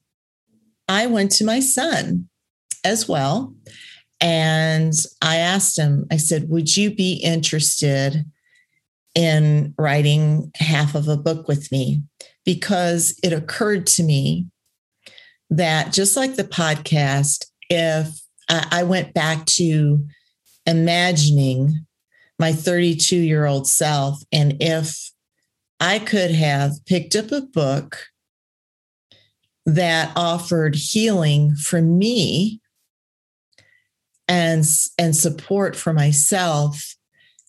I 0.89 1.07
went 1.07 1.33
to 1.33 1.45
my 1.45 1.61
son 1.61 2.29
as 2.85 3.09
well. 3.09 3.55
And 4.25 4.95
I 5.21 5.37
asked 5.37 5.79
him, 5.79 6.07
I 6.11 6.17
said, 6.17 6.49
Would 6.49 6.75
you 6.75 6.95
be 6.95 7.21
interested 7.23 8.25
in 9.15 9.75
writing 9.77 10.51
half 10.57 10.95
of 10.95 11.09
a 11.09 11.17
book 11.17 11.47
with 11.47 11.71
me? 11.71 12.03
Because 12.47 13.19
it 13.23 13.35
occurred 13.35 13.87
to 13.89 14.03
me 14.03 14.47
that 15.51 15.93
just 15.93 16.17
like 16.17 16.37
the 16.37 16.45
podcast, 16.45 17.45
if 17.69 18.19
I 18.49 18.83
went 18.83 19.13
back 19.13 19.45
to 19.47 20.03
imagining 20.67 21.85
my 22.39 22.53
32 22.53 23.17
year 23.17 23.45
old 23.45 23.69
self. 23.69 24.23
And 24.33 24.57
if 24.61 25.11
I 25.81 25.99
could 25.99 26.31
have 26.31 26.73
picked 26.87 27.15
up 27.15 27.31
a 27.31 27.43
book 27.43 28.07
that 29.67 30.13
offered 30.17 30.75
healing 30.75 31.55
for 31.57 31.81
me 31.83 32.61
and, 34.29 34.65
and 34.99 35.17
support 35.17 35.77
for 35.77 35.93
myself 35.93 36.97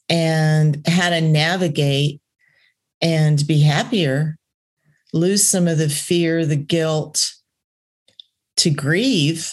and 0.10 0.82
how 0.88 1.10
to 1.10 1.22
navigate 1.22 2.22
and 3.01 3.46
be 3.48 3.62
happier, 3.62 4.38
lose 5.13 5.44
some 5.44 5.67
of 5.67 5.77
the 5.77 5.89
fear, 5.89 6.46
the 6.46 6.55
guilt, 6.55 7.32
to 8.58 8.70
grieve 8.70 9.51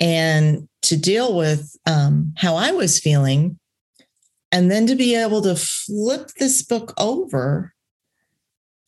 and 0.00 0.68
to 0.82 0.96
deal 0.96 1.36
with 1.36 1.76
um, 1.86 2.32
how 2.36 2.56
I 2.56 2.72
was 2.72 3.00
feeling, 3.00 3.58
and 4.52 4.70
then 4.70 4.86
to 4.86 4.94
be 4.94 5.14
able 5.14 5.42
to 5.42 5.56
flip 5.56 6.30
this 6.38 6.62
book 6.62 6.94
over 6.98 7.72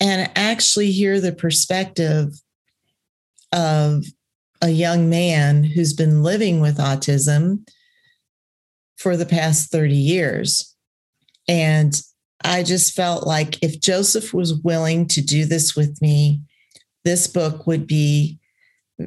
and 0.01 0.31
actually 0.37 0.93
hear 0.93 1.21
the 1.21 1.33
perspective 1.33 2.35
of 3.53 4.05
a 4.61 4.71
young 4.71 5.09
man 5.09 5.65
who's 5.65 5.93
been 5.93 6.23
living 6.23 6.61
with 6.61 6.79
autism 6.79 7.69
for 8.97 9.17
the 9.17 9.27
past 9.27 9.71
30 9.71 9.95
years. 9.95 10.75
And 11.47 12.01
I 12.45 12.63
just 12.63 12.95
felt 12.95 13.27
like 13.27 13.63
if 13.63 13.81
Joseph 13.81 14.35
was 14.35 14.55
willing 14.55 15.07
to 15.09 15.21
do 15.21 15.45
this 15.45 15.75
with 15.77 16.01
me, 16.03 16.43
this 17.05 17.27
book 17.27 17.67
would 17.67 17.87
be 17.87 18.39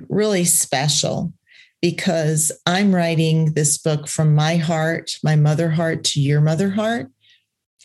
really 0.10 0.46
special 0.46 1.34
because 1.82 2.52
I'm 2.66 2.94
writing 2.94 3.54
this 3.54 3.78
book 3.78 4.08
from 4.08 4.36
my 4.36 4.58
heart, 4.58 5.18
my 5.24 5.36
mother 5.36 5.72
heart 5.72 6.04
to 6.06 6.22
your 6.22 6.42
mother 6.42 6.70
heart. 6.70 7.08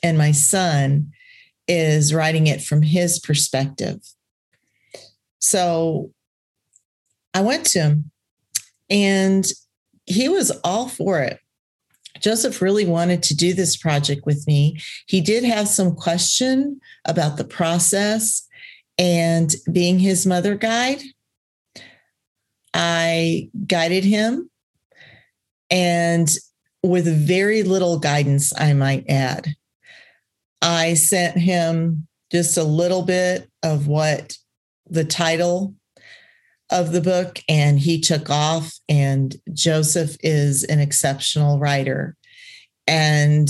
And 0.03 0.19
my 0.19 0.33
son 0.33 1.13
is 1.67 2.15
writing 2.15 2.47
it 2.47 2.63
from 2.63 2.83
his 2.83 3.19
perspective. 3.19 4.01
So 5.39 6.13
I 7.37 7.43
went 7.43 7.67
to 7.67 7.81
him 7.81 8.11
and 8.89 9.47
he 10.07 10.31
was 10.31 10.51
all 10.65 10.89
for 10.89 11.21
it. 11.21 11.39
Joseph 12.19 12.63
really 12.63 12.87
wanted 12.87 13.23
to 13.25 13.37
do 13.37 13.53
this 13.53 13.77
project 13.77 14.25
with 14.25 14.47
me. 14.47 14.81
He 15.07 15.21
did 15.21 15.45
have 15.45 15.69
some 15.69 15.95
question 15.95 16.81
about 17.05 17.37
the 17.37 17.45
process 17.45 18.49
and 18.97 19.55
being 19.71 19.99
his 19.99 20.25
mother 20.25 20.55
guide. 20.55 21.03
I 22.73 23.51
guided 23.67 24.05
him 24.05 24.49
and 25.71 26.31
with 26.83 27.05
very 27.07 27.65
little 27.65 27.99
guidance, 27.99 28.59
I 28.59 28.73
might 28.73 29.05
add. 29.11 29.49
I 30.63 30.95
sent 30.95 31.37
him 31.37 32.07
just 32.33 32.57
a 32.57 32.65
little 32.65 33.03
bit 33.03 33.51
of 33.63 33.89
what 33.89 34.39
the 34.89 35.05
title 35.05 35.75
of 36.71 36.93
the 36.93 37.01
book 37.01 37.39
and 37.49 37.79
he 37.79 38.01
took 38.01 38.29
off 38.29 38.73
and 38.89 39.37
Joseph 39.53 40.17
is 40.23 40.65
an 40.65 40.81
exceptional 40.81 41.59
writer 41.59 42.17
and 42.87 43.49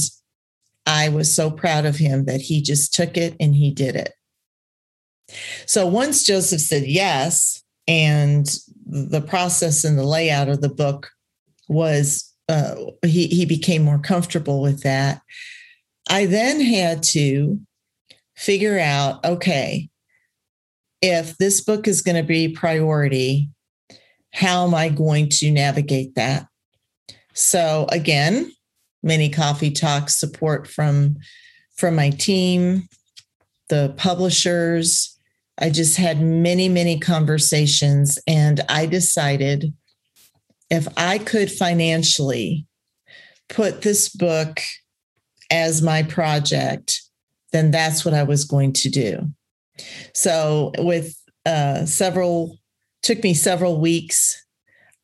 I 0.87 1.09
was 1.09 1.35
so 1.35 1.51
proud 1.51 1.85
of 1.85 1.97
him 1.97 2.27
that 2.27 2.41
he 2.41 2.63
just 2.63 2.95
took 2.95 3.17
it 3.17 3.35
and 3.41 3.55
he 3.55 3.73
did 3.73 3.97
it. 3.97 4.13
So 5.67 5.87
once 5.87 6.25
Joseph 6.25 6.61
said 6.61 6.85
yes 6.85 7.63
and 7.89 8.47
the 8.87 9.21
process 9.21 9.85
and 9.85 9.99
the 9.99 10.05
layout 10.05 10.49
of 10.49 10.61
the 10.61 10.69
book 10.69 11.11
was 11.69 12.33
uh, 12.49 12.77
he 13.05 13.27
he 13.27 13.45
became 13.45 13.83
more 13.83 13.99
comfortable 13.99 14.63
with 14.63 14.83
that. 14.83 15.21
I 16.09 16.27
then 16.27 16.61
had 16.61 17.03
to 17.05 17.59
figure 18.37 18.79
out 18.79 19.25
okay, 19.25 19.89
if 21.03 21.37
this 21.39 21.61
book 21.61 21.87
is 21.87 22.03
going 22.03 22.17
to 22.17 22.23
be 22.23 22.49
priority, 22.49 23.51
how 24.33 24.67
am 24.67 24.75
I 24.75 24.89
going 24.89 25.29
to 25.31 25.51
navigate 25.51 26.15
that? 26.15 26.47
So 27.33 27.87
again, 27.91 28.51
many 29.03 29.29
coffee 29.29 29.71
talks 29.71 30.17
support 30.17 30.67
from 30.67 31.17
from 31.77 31.95
my 31.95 32.11
team, 32.11 32.89
the 33.69 33.93
publishers. 33.97 35.19
I 35.59 35.71
just 35.71 35.97
had 35.97 36.21
many, 36.21 36.69
many 36.69 36.99
conversations 36.99 38.19
and 38.27 38.61
I 38.69 38.87
decided 38.87 39.75
if 40.71 40.89
I 40.97 41.19
could 41.19 41.51
financially 41.51 42.67
put 43.49 43.83
this 43.83 44.09
book 44.09 44.61
as 45.51 45.83
my 45.83 46.03
project, 46.03 47.03
then 47.53 47.71
that's 47.71 48.05
what 48.05 48.15
I 48.15 48.23
was 48.23 48.45
going 48.45 48.73
to 48.75 48.91
do. 48.91 49.31
So, 50.15 50.73
with 50.79 51.17
uh, 51.45 51.87
several, 51.87 52.59
took 53.03 53.23
me 53.23 53.35
several 53.35 53.81
weeks 53.81 54.45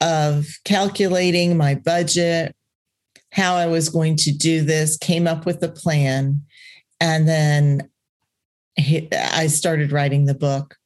of 0.01 0.47
calculating 0.65 1.57
my 1.57 1.75
budget, 1.75 2.55
how 3.31 3.55
I 3.55 3.67
was 3.67 3.89
going 3.89 4.17
to 4.17 4.33
do 4.33 4.63
this, 4.63 4.97
came 4.97 5.27
up 5.27 5.47
with 5.47 5.63
a 5.63 5.69
plan, 5.69 6.43
and 7.01 7.29
then 7.29 7.89
I 8.79 9.47
started 9.49 9.93
writing 9.93 10.27
the 10.27 10.35
book. 10.35 10.77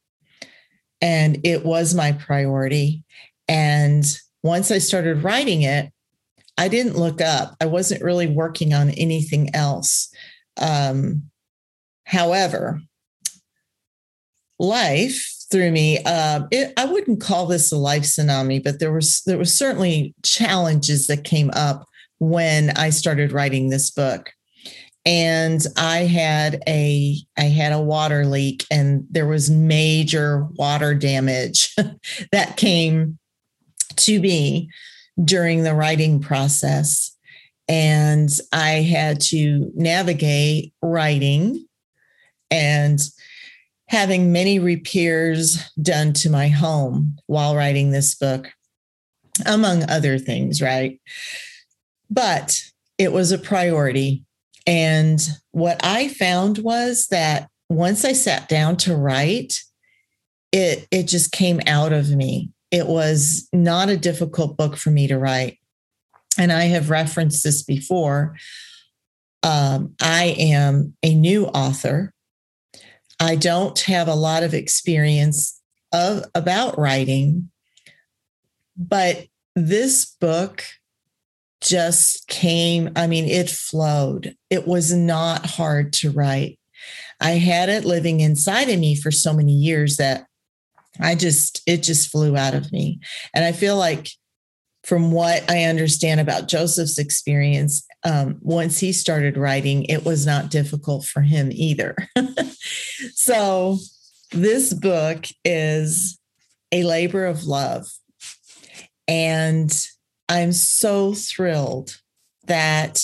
And 1.01 1.39
it 1.45 1.65
was 1.65 1.95
my 1.95 2.13
priority. 2.13 3.05
And 3.49 4.05
once 4.43 4.71
I 4.71 4.79
started 4.79 5.23
writing 5.23 5.63
it, 5.63 5.93
I 6.59 6.69
didn't 6.69 6.97
look 6.97 7.21
up. 7.21 7.55
I 7.61 7.67
wasn't 7.67 8.03
really 8.03 8.27
working 8.27 8.73
on 8.73 8.91
anything 8.91 9.55
else. 9.55 10.09
Um, 10.57 11.31
however, 12.05 12.81
life 14.59 15.33
threw 15.51 15.71
me. 15.71 15.99
Uh, 16.05 16.43
it, 16.51 16.73
I 16.77 16.87
wouldn't 16.87 17.21
call 17.21 17.47
this 17.47 17.73
a 17.73 17.77
life 17.77 18.03
tsunami, 18.03 18.63
but 18.63 18.81
there 18.81 18.93
was 18.93 19.23
there 19.27 19.39
was 19.39 19.57
certainly 19.57 20.15
challenges 20.25 21.07
that 21.07 21.25
came 21.25 21.51
up 21.55 21.87
when 22.19 22.71
I 22.71 22.91
started 22.91 23.33
writing 23.33 23.69
this 23.69 23.91
book. 23.91 24.31
And 25.05 25.65
I 25.77 25.99
had 25.99 26.63
a 26.67 27.17
I 27.39 27.45
had 27.45 27.73
a 27.73 27.81
water 27.81 28.27
leak, 28.27 28.65
and 28.71 29.07
there 29.11 29.27
was 29.27 29.51
major 29.51 30.47
water 30.57 30.95
damage 30.95 31.75
that 32.33 32.57
came 32.57 33.19
to 33.97 34.21
me 34.21 34.69
during 35.23 35.63
the 35.63 35.75
writing 35.75 36.21
process. 36.21 37.13
And 37.69 38.29
I 38.53 38.83
had 38.83 39.21
to 39.23 39.73
navigate 39.75 40.73
writing 40.83 41.67
and 42.51 43.01
having 43.89 44.33
many 44.33 44.59
repairs 44.59 45.59
done 45.81 46.13
to 46.13 46.31
my 46.31 46.49
home 46.49 47.17
while 47.27 47.55
writing 47.55 47.91
this 47.91 48.15
book, 48.15 48.51
among 49.45 49.89
other 49.89 50.19
things, 50.19 50.61
right? 50.61 51.01
But 52.11 52.61
it 52.99 53.13
was 53.13 53.33
a 53.33 53.39
priority. 53.39 54.25
And 54.67 55.21
what 55.53 55.81
I 55.85 56.09
found 56.09 56.59
was 56.59 57.07
that 57.09 57.49
once 57.69 58.05
I 58.05 58.13
sat 58.13 58.49
down 58.49 58.77
to 58.79 58.97
write, 58.97 59.61
it 60.53 60.87
it 60.91 61.05
just 61.05 61.33
came 61.33 61.61
out 61.67 61.93
of 61.93 62.11
me 62.11 62.51
it 62.71 62.87
was 62.87 63.49
not 63.53 63.89
a 63.89 63.97
difficult 63.97 64.57
book 64.57 64.77
for 64.77 64.91
me 64.91 65.07
to 65.07 65.19
write. 65.19 65.59
And 66.39 66.53
I 66.53 66.65
have 66.65 66.91
referenced 66.91 67.45
this 67.45 67.63
before. 67.63 68.37
Um, 69.43 69.95
I 70.03 70.37
am 70.39 70.95
a 71.03 71.15
new 71.15 71.47
author. 71.47 72.13
I 73.19 73.37
don't 73.37 73.79
have 73.81 74.09
a 74.09 74.15
lot 74.15 74.43
of 74.43 74.55
experience 74.55 75.61
of 75.93 76.25
about 76.35 76.79
writing, 76.79 77.51
but 78.77 79.27
this 79.55 80.05
book 80.21 80.65
just 81.61 82.29
came. 82.29 82.91
I 82.95 83.07
mean, 83.07 83.25
it 83.25 83.49
flowed. 83.49 84.37
It 84.51 84.67
was 84.67 84.93
not 84.93 85.47
hard 85.47 85.93
to 85.95 86.11
write. 86.11 86.59
I 87.21 87.31
had 87.33 87.69
it 87.71 87.87
living 87.87 88.21
inside 88.21 88.69
of 88.69 88.79
me 88.79 88.95
for 88.95 89.11
so 89.11 89.33
many 89.33 89.53
years 89.53 89.97
that 89.97 90.27
I 91.01 91.15
just, 91.15 91.63
it 91.67 91.83
just 91.83 92.11
flew 92.11 92.37
out 92.37 92.55
of 92.55 92.71
me. 92.73 93.01
And 93.35 93.45
I 93.45 93.53
feel 93.53 93.77
like, 93.77 94.11
from 94.85 95.11
what 95.11 95.51
I 95.51 95.65
understand 95.65 96.21
about 96.21 96.47
Joseph's 96.47 96.99
experience, 96.99 97.86
um, 98.05 98.39
once 98.41 98.79
he 98.79 98.93
started 98.93 99.37
writing, 99.37 99.85
it 99.85 100.05
was 100.05 100.27
not 100.27 100.51
difficult 100.51 101.05
for 101.05 101.23
him 101.23 101.51
either. 101.53 101.97
so, 103.15 103.79
this 104.33 104.75
book 104.75 105.27
is 105.45 106.19
a 106.73 106.85
labor 106.85 107.27
of 107.27 107.45
love. 107.45 107.87
And 109.09 109.73
I'm 110.29 110.53
so 110.53 111.15
thrilled 111.15 111.97
that 112.47 113.03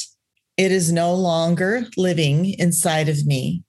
it 0.56 0.72
is 0.72 0.92
no 0.92 1.14
longer 1.14 1.86
living 1.96 2.54
inside 2.58 3.08
of 3.08 3.24
me, 3.26 3.62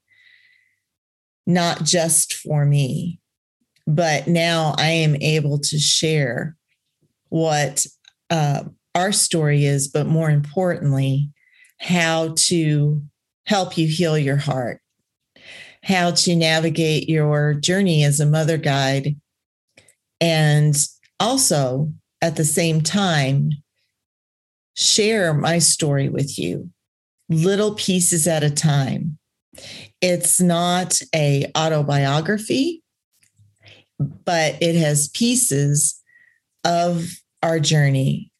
not 1.45 1.83
just 1.83 2.33
for 2.33 2.65
me, 2.65 3.19
but 3.87 4.27
now 4.27 4.75
I 4.77 4.89
am 4.89 5.15
able 5.21 5.59
to 5.59 5.77
share 5.79 6.55
what 7.29 7.85
uh, 8.29 8.63
our 8.95 9.11
story 9.11 9.65
is, 9.65 9.87
but 9.87 10.07
more 10.07 10.29
importantly, 10.29 11.29
how 11.79 12.33
to 12.35 13.01
help 13.45 13.77
you 13.77 13.87
heal 13.87 14.17
your 14.17 14.37
heart, 14.37 14.79
how 15.83 16.11
to 16.11 16.35
navigate 16.35 17.09
your 17.09 17.53
journey 17.53 18.03
as 18.03 18.19
a 18.19 18.25
mother 18.25 18.57
guide, 18.57 19.15
and 20.21 20.75
also 21.19 21.91
at 22.21 22.35
the 22.35 22.45
same 22.45 22.81
time, 22.81 23.51
share 24.75 25.33
my 25.33 25.59
story 25.59 26.09
with 26.09 26.39
you, 26.39 26.69
little 27.29 27.75
pieces 27.75 28.27
at 28.27 28.43
a 28.43 28.49
time. 28.49 29.17
It's 30.01 30.39
not 30.39 30.99
a 31.13 31.51
autobiography 31.55 32.83
but 33.99 34.61
it 34.61 34.75
has 34.75 35.09
pieces 35.09 36.01
of 36.63 37.05
our 37.41 37.59
journey. 37.59 38.31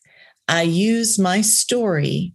I 0.47 0.63
use 0.63 1.17
my 1.17 1.41
story 1.41 2.33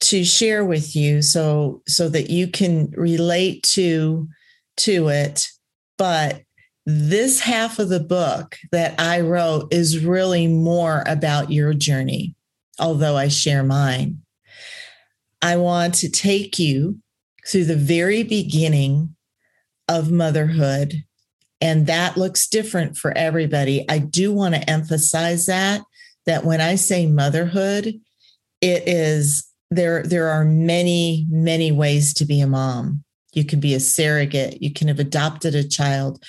to 0.00 0.24
share 0.24 0.64
with 0.64 0.94
you 0.94 1.22
so 1.22 1.82
so 1.86 2.08
that 2.08 2.28
you 2.28 2.48
can 2.48 2.90
relate 2.90 3.62
to 3.62 4.28
to 4.76 5.08
it 5.08 5.48
but 5.96 6.42
this 6.84 7.40
half 7.40 7.78
of 7.78 7.88
the 7.88 8.00
book 8.00 8.56
that 8.72 8.94
I 9.00 9.20
wrote 9.20 9.72
is 9.72 10.04
really 10.04 10.46
more 10.46 11.02
about 11.06 11.50
your 11.50 11.72
journey 11.72 12.34
although 12.78 13.16
I 13.16 13.28
share 13.28 13.62
mine 13.62 14.20
I 15.40 15.56
want 15.56 15.94
to 15.96 16.10
take 16.10 16.58
you 16.58 16.98
through 17.46 17.64
the 17.64 17.76
very 17.76 18.22
beginning 18.22 19.14
of 19.88 20.10
motherhood 20.10 21.04
and 21.60 21.86
that 21.86 22.16
looks 22.16 22.48
different 22.48 22.96
for 22.96 23.16
everybody. 23.16 23.84
I 23.88 23.98
do 23.98 24.32
want 24.32 24.54
to 24.54 24.70
emphasize 24.70 25.46
that 25.46 25.80
that 26.26 26.44
when 26.44 26.60
I 26.60 26.74
say 26.74 27.06
motherhood, 27.06 27.86
it 28.60 28.88
is 28.88 29.46
there 29.70 30.02
there 30.02 30.28
are 30.28 30.44
many 30.44 31.26
many 31.28 31.72
ways 31.72 32.14
to 32.14 32.24
be 32.24 32.40
a 32.40 32.46
mom. 32.46 33.04
You 33.32 33.44
can 33.44 33.60
be 33.60 33.74
a 33.74 33.80
surrogate, 33.80 34.62
you 34.62 34.72
can 34.72 34.88
have 34.88 34.98
adopted 34.98 35.54
a 35.54 35.66
child, 35.66 36.22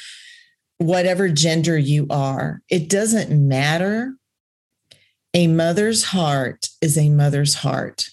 whatever 0.78 1.30
gender 1.30 1.78
you 1.78 2.08
are. 2.10 2.62
It 2.70 2.90
doesn't 2.90 3.32
matter 3.32 4.14
a 5.34 5.48
mother's 5.48 6.04
heart 6.04 6.68
is 6.82 6.98
a 6.98 7.10
mother's 7.10 7.54
heart. 7.54 8.10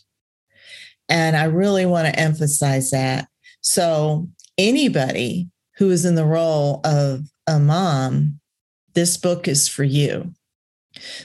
And 1.09 1.37
I 1.37 1.45
really 1.45 1.87
want 1.87 2.07
to 2.07 2.21
emphasize 2.21 2.91
that. 2.91 3.29
So, 3.61 4.29
anybody 4.59 5.49
who 5.77 5.91
is 5.91 6.05
in 6.05 6.17
the 6.17 6.25
role 6.25 6.81
of 6.85 7.23
a 7.47 7.59
mom, 7.59 8.41
this 8.95 9.17
book 9.17 9.49
is 9.49 9.69
for 9.69 9.85
you. 9.85 10.35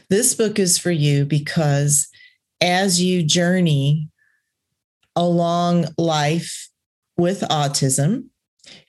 This 0.10 0.34
book 0.34 0.60
is 0.60 0.77
for 0.77 0.91
you 0.91 1.25
because 1.25 2.08
as 2.62 3.01
you 3.01 3.23
journey 3.23 4.10
along 5.15 5.86
life 5.97 6.69
with 7.17 7.41
autism, 7.41 8.25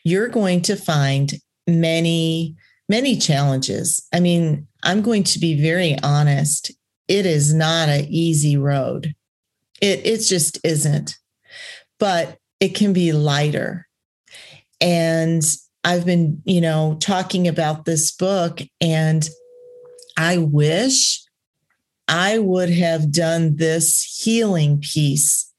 you're 0.05 0.29
going 0.29 0.63
to 0.63 0.77
find 0.77 1.33
many, 1.67 2.57
many 2.89 3.17
challenges. 3.17 4.07
I 4.13 4.21
mean, 4.21 4.67
I'm 4.83 5.03
going 5.03 5.25
to 5.25 5.39
be 5.39 5.61
very 5.61 5.97
honest. 6.03 6.73
It 7.09 7.27
is 7.27 7.53
not 7.53 7.89
an 7.89 8.07
easy 8.09 8.57
road. 8.57 9.15
It, 9.81 10.07
it 10.07 10.19
just 10.19 10.59
isn't, 10.65 11.17
but 11.99 12.39
it 12.61 12.75
can 12.75 12.93
be 12.93 13.13
lighter. 13.13 13.89
And 14.81 15.43
I've 15.85 16.05
been, 16.05 16.43
you 16.45 16.61
know, 16.61 16.99
talking 17.01 17.49
about 17.49 17.85
this 17.85 18.13
book, 18.13 18.61
and 18.81 19.29
I 20.21 20.37
wish 20.37 21.23
I 22.07 22.39
would 22.39 22.69
have 22.69 23.11
done 23.11 23.57
this 23.57 24.03
healing 24.23 24.83
piece 24.83 25.51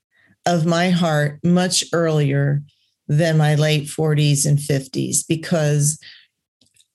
of 0.45 0.67
my 0.67 0.91
heart 0.91 1.39
much 1.43 1.84
earlier 1.91 2.62
than 3.08 3.39
my 3.39 3.56
late 3.56 3.88
40s 3.88 4.45
and 4.45 4.60
50s 4.60 5.26
because 5.28 6.00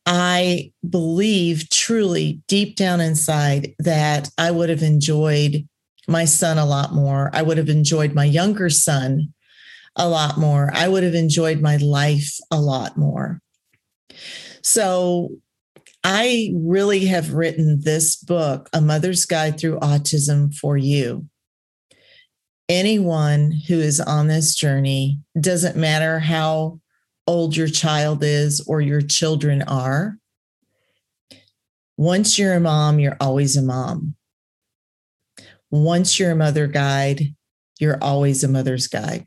I 0.06 0.70
believe 0.88 1.68
truly 1.68 2.40
deep 2.46 2.76
down 2.76 3.00
inside 3.00 3.74
that 3.80 4.30
I 4.38 4.52
would 4.52 4.68
have 4.68 4.84
enjoyed 4.84 5.66
my 6.06 6.24
son 6.24 6.58
a 6.58 6.64
lot 6.64 6.94
more. 6.94 7.30
I 7.32 7.42
would 7.42 7.58
have 7.58 7.68
enjoyed 7.68 8.14
my 8.14 8.26
younger 8.26 8.70
son 8.70 9.34
a 9.96 10.08
lot 10.08 10.38
more. 10.38 10.70
I 10.72 10.86
would 10.86 11.02
have 11.02 11.16
enjoyed 11.16 11.60
my 11.60 11.78
life 11.78 12.38
a 12.52 12.60
lot 12.60 12.96
more. 12.96 13.40
So 14.62 15.30
I 16.08 16.52
really 16.54 17.06
have 17.06 17.34
written 17.34 17.80
this 17.80 18.14
book, 18.14 18.70
A 18.72 18.80
Mother's 18.80 19.24
Guide 19.24 19.58
Through 19.58 19.80
Autism, 19.80 20.54
for 20.54 20.76
you. 20.76 21.26
Anyone 22.68 23.50
who 23.66 23.80
is 23.80 23.98
on 23.98 24.28
this 24.28 24.54
journey, 24.54 25.18
doesn't 25.40 25.74
matter 25.76 26.20
how 26.20 26.78
old 27.26 27.56
your 27.56 27.66
child 27.66 28.22
is 28.22 28.64
or 28.68 28.80
your 28.80 29.00
children 29.00 29.62
are. 29.62 30.16
Once 31.96 32.38
you're 32.38 32.54
a 32.54 32.60
mom, 32.60 33.00
you're 33.00 33.16
always 33.20 33.56
a 33.56 33.62
mom. 33.62 34.14
Once 35.72 36.20
you're 36.20 36.30
a 36.30 36.36
mother 36.36 36.68
guide, 36.68 37.34
you're 37.80 37.98
always 38.00 38.44
a 38.44 38.48
mother's 38.48 38.86
guide. 38.86 39.26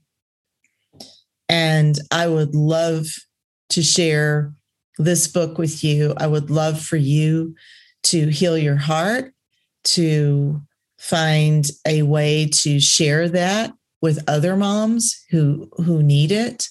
And 1.50 2.00
I 2.10 2.28
would 2.28 2.56
love 2.56 3.08
to 3.72 3.84
share 3.84 4.54
this 5.00 5.28
book 5.28 5.58
with 5.58 5.84
you. 5.84 6.14
I 6.18 6.28
would 6.28 6.52
love 6.52 6.80
for 6.80 6.98
you 6.98 7.56
to 8.04 8.28
heal 8.28 8.58
your 8.58 8.76
heart, 8.76 9.34
to 9.86 10.62
find 11.00 11.66
a 11.88 12.04
way 12.04 12.48
to 12.48 12.80
share 12.80 13.30
that 13.30 13.74
with 14.02 14.24
other 14.28 14.56
moms 14.56 15.26
who 15.32 15.70
who 15.78 16.04
need 16.04 16.32
it. 16.32 16.70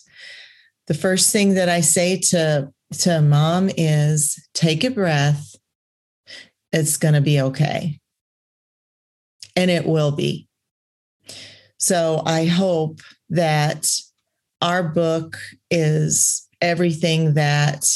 The 0.87 0.95
first 0.95 1.31
thing 1.31 1.55
that 1.55 1.69
I 1.69 1.81
say 1.81 2.19
to 2.31 2.73
to 3.01 3.21
mom 3.21 3.71
is 3.77 4.39
take 4.55 4.85
a 4.85 4.91
breath. 4.91 5.55
It's 6.73 6.97
going 6.97 7.15
to 7.15 7.21
be 7.21 7.41
okay. 7.41 7.99
And 9.57 9.71
it 9.71 9.87
will 9.87 10.13
be. 10.13 10.49
So 11.79 12.23
I 12.25 12.45
hope 12.45 13.01
that 13.31 13.91
our 14.61 14.83
book 14.83 15.39
is 15.71 16.47
everything 16.61 17.35
that 17.35 17.87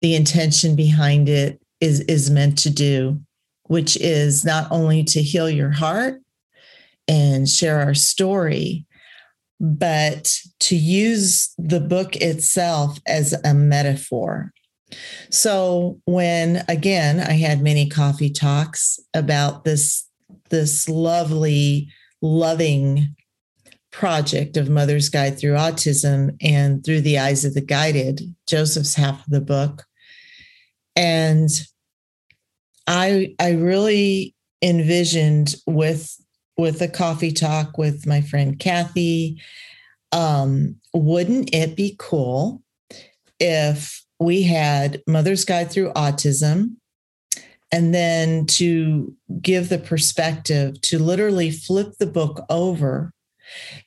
the 0.00 0.14
intention 0.14 0.76
behind 0.76 1.28
it 1.28 1.60
is 1.80 2.00
is 2.00 2.30
meant 2.30 2.58
to 2.58 2.70
do 2.70 3.20
which 3.64 3.96
is 3.98 4.44
not 4.44 4.66
only 4.72 5.04
to 5.04 5.22
heal 5.22 5.48
your 5.48 5.70
heart 5.70 6.20
and 7.08 7.48
share 7.48 7.80
our 7.80 7.94
story 7.94 8.86
but 9.60 10.32
to 10.58 10.74
use 10.74 11.52
the 11.58 11.80
book 11.80 12.16
itself 12.16 12.98
as 13.06 13.34
a 13.44 13.54
metaphor 13.54 14.52
so 15.30 16.00
when 16.06 16.64
again 16.68 17.20
i 17.20 17.32
had 17.32 17.62
many 17.62 17.88
coffee 17.88 18.30
talks 18.30 18.98
about 19.14 19.64
this 19.64 20.08
this 20.50 20.88
lovely 20.88 21.88
loving 22.22 23.14
project 23.90 24.56
of 24.56 24.68
Mother's 24.68 25.08
Guide 25.08 25.38
Through 25.38 25.54
Autism 25.54 26.36
and 26.40 26.84
Through 26.84 27.00
the 27.00 27.18
Eyes 27.18 27.44
of 27.44 27.54
the 27.54 27.60
Guided, 27.60 28.34
Joseph's 28.46 28.94
half 28.94 29.24
of 29.24 29.30
the 29.30 29.40
book. 29.40 29.84
And 31.00 31.48
I 32.86 33.34
I 33.40 33.52
really 33.52 34.34
envisioned 34.62 35.54
with 35.66 36.14
with 36.58 36.82
a 36.82 36.88
coffee 36.88 37.32
talk 37.32 37.78
with 37.78 38.06
my 38.06 38.20
friend 38.20 38.58
Kathy, 38.58 39.40
um, 40.12 40.76
wouldn't 40.92 41.54
it 41.54 41.74
be 41.74 41.96
cool 41.98 42.62
if 43.38 44.04
we 44.18 44.42
had 44.42 45.00
Mother's 45.06 45.46
Guide 45.46 45.70
Through 45.70 45.94
Autism 45.94 46.76
and 47.72 47.94
then 47.94 48.44
to 48.44 49.16
give 49.40 49.70
the 49.70 49.78
perspective 49.78 50.78
to 50.82 50.98
literally 50.98 51.50
flip 51.50 51.94
the 51.98 52.06
book 52.06 52.44
over 52.50 53.14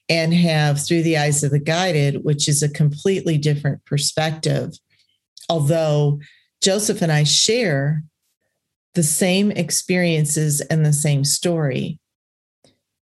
and 0.10 0.34
have 0.34 0.84
through 0.84 1.04
the 1.04 1.18
eyes 1.18 1.44
of 1.44 1.52
the 1.52 1.60
guided, 1.60 2.24
which 2.24 2.48
is 2.48 2.64
a 2.64 2.70
completely 2.70 3.38
different 3.38 3.86
perspective. 3.86 4.72
Although 5.48 6.20
Joseph 6.64 7.02
and 7.02 7.12
I 7.12 7.24
share 7.24 8.04
the 8.94 9.04
same 9.04 9.52
experiences 9.52 10.62
and 10.62 10.86
the 10.86 10.94
same 10.94 11.24
story, 11.26 12.00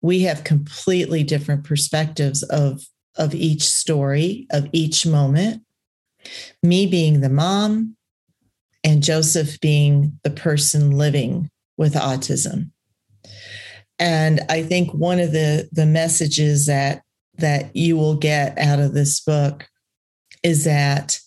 we 0.02 0.22
have 0.22 0.44
completely 0.44 1.22
different 1.22 1.64
perspectives 1.64 2.42
of, 2.44 2.82
of 3.16 3.34
each 3.34 3.62
story, 3.62 4.46
of 4.50 4.68
each 4.72 5.06
moment. 5.06 5.62
Me 6.62 6.86
being 6.86 7.20
the 7.20 7.28
mom, 7.28 7.96
and 8.82 9.02
Joseph 9.02 9.60
being 9.60 10.18
the 10.22 10.30
person 10.30 10.92
living 10.92 11.50
with 11.76 11.94
autism. 11.94 12.70
And 13.98 14.40
I 14.48 14.62
think 14.62 14.92
one 14.92 15.18
of 15.18 15.32
the 15.32 15.68
the 15.72 15.86
messages 15.86 16.66
that 16.66 17.02
that 17.38 17.74
you 17.74 17.96
will 17.96 18.16
get 18.16 18.58
out 18.58 18.78
of 18.78 18.92
this 18.92 19.20
book 19.20 19.66
is 20.42 20.64
that 20.64 21.18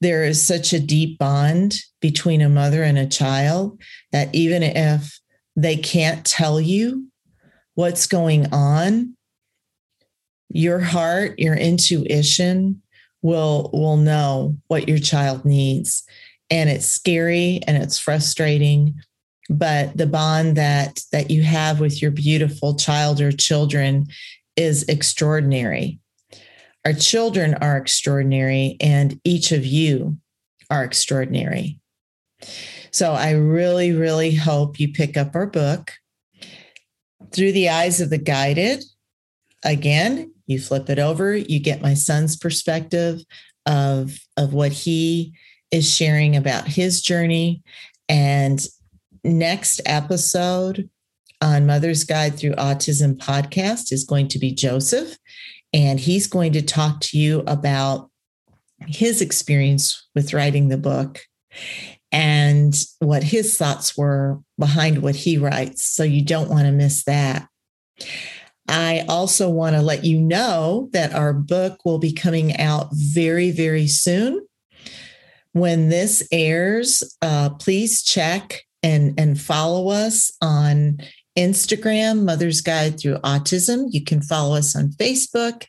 there 0.00 0.24
is 0.24 0.44
such 0.44 0.72
a 0.72 0.80
deep 0.80 1.18
bond 1.18 1.80
between 2.00 2.40
a 2.40 2.48
mother 2.48 2.82
and 2.82 2.98
a 2.98 3.06
child 3.06 3.80
that 4.12 4.34
even 4.34 4.62
if 4.62 5.20
they 5.56 5.76
can't 5.76 6.24
tell 6.24 6.60
you 6.60 7.06
what's 7.74 8.06
going 8.06 8.52
on, 8.52 9.16
your 10.48 10.80
heart, 10.80 11.38
your 11.38 11.54
intuition 11.54 12.82
will 13.22 13.70
will 13.72 13.96
know 13.96 14.56
what 14.68 14.88
your 14.88 14.98
child 14.98 15.44
needs. 15.44 16.02
And 16.48 16.68
it's 16.68 16.86
scary 16.86 17.60
and 17.66 17.80
it's 17.80 17.98
frustrating, 17.98 18.94
but 19.48 19.96
the 19.96 20.06
bond 20.06 20.56
that 20.56 21.00
that 21.12 21.30
you 21.30 21.42
have 21.42 21.78
with 21.78 22.00
your 22.00 22.10
beautiful 22.10 22.74
child 22.74 23.20
or 23.20 23.30
children 23.30 24.06
is 24.56 24.82
extraordinary 24.84 26.00
our 26.84 26.92
children 26.92 27.54
are 27.54 27.76
extraordinary 27.76 28.76
and 28.80 29.20
each 29.24 29.52
of 29.52 29.64
you 29.64 30.16
are 30.70 30.84
extraordinary. 30.84 31.78
So 32.90 33.12
i 33.12 33.32
really 33.32 33.92
really 33.92 34.34
hope 34.34 34.80
you 34.80 34.92
pick 34.92 35.16
up 35.16 35.34
our 35.34 35.46
book. 35.46 35.92
Through 37.32 37.52
the 37.52 37.68
eyes 37.68 38.00
of 38.00 38.10
the 38.10 38.18
guided 38.18 38.82
again 39.64 40.32
you 40.46 40.58
flip 40.58 40.88
it 40.88 40.98
over 40.98 41.36
you 41.36 41.60
get 41.60 41.82
my 41.82 41.94
son's 41.94 42.36
perspective 42.36 43.20
of 43.66 44.18
of 44.36 44.54
what 44.54 44.72
he 44.72 45.34
is 45.70 45.88
sharing 45.88 46.36
about 46.36 46.66
his 46.66 47.00
journey. 47.00 47.62
And 48.08 48.64
next 49.22 49.80
episode 49.86 50.88
on 51.40 51.66
Mother's 51.66 52.04
Guide 52.04 52.36
Through 52.36 52.54
Autism 52.54 53.16
podcast 53.16 53.92
is 53.92 54.04
going 54.04 54.28
to 54.28 54.38
be 54.38 54.52
Joseph, 54.52 55.16
and 55.72 56.00
he's 56.00 56.26
going 56.26 56.52
to 56.52 56.62
talk 56.62 57.00
to 57.00 57.18
you 57.18 57.42
about 57.46 58.10
his 58.86 59.20
experience 59.20 60.08
with 60.14 60.32
writing 60.32 60.68
the 60.68 60.78
book 60.78 61.20
and 62.12 62.74
what 62.98 63.22
his 63.22 63.56
thoughts 63.56 63.96
were 63.96 64.40
behind 64.58 65.02
what 65.02 65.14
he 65.14 65.38
writes. 65.38 65.84
So 65.84 66.02
you 66.02 66.24
don't 66.24 66.50
want 66.50 66.66
to 66.66 66.72
miss 66.72 67.04
that. 67.04 67.46
I 68.68 69.04
also 69.08 69.50
want 69.50 69.76
to 69.76 69.82
let 69.82 70.04
you 70.04 70.20
know 70.20 70.88
that 70.92 71.12
our 71.12 71.32
book 71.32 71.84
will 71.84 71.98
be 71.98 72.12
coming 72.12 72.56
out 72.56 72.88
very, 72.92 73.50
very 73.50 73.86
soon. 73.86 74.46
When 75.52 75.88
this 75.88 76.26
airs, 76.30 77.02
uh, 77.20 77.50
please 77.50 78.02
check 78.02 78.62
and, 78.82 79.18
and 79.18 79.40
follow 79.40 79.88
us 79.88 80.32
on 80.40 80.98
Instagram, 81.36 82.24
Mother's 82.24 82.60
Guide 82.60 82.98
Through 82.98 83.18
Autism. 83.18 83.86
You 83.90 84.04
can 84.04 84.22
follow 84.22 84.56
us 84.56 84.74
on 84.76 84.88
Facebook. 84.90 85.66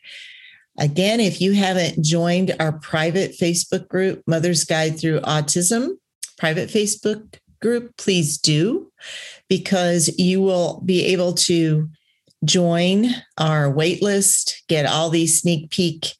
Again, 0.78 1.20
if 1.20 1.40
you 1.40 1.52
haven't 1.52 2.02
joined 2.02 2.54
our 2.58 2.72
private 2.72 3.32
Facebook 3.38 3.88
group, 3.88 4.22
Mother's 4.26 4.64
Guide 4.64 4.98
Through 4.98 5.20
Autism, 5.20 5.90
private 6.38 6.70
Facebook 6.70 7.38
group, 7.60 7.96
please 7.96 8.38
do, 8.38 8.90
because 9.48 10.08
you 10.18 10.40
will 10.40 10.80
be 10.84 11.04
able 11.06 11.34
to 11.34 11.88
join 12.44 13.06
our 13.38 13.72
waitlist, 13.72 14.54
get 14.68 14.86
all 14.86 15.10
these 15.10 15.40
sneak 15.40 15.70
peek 15.70 16.14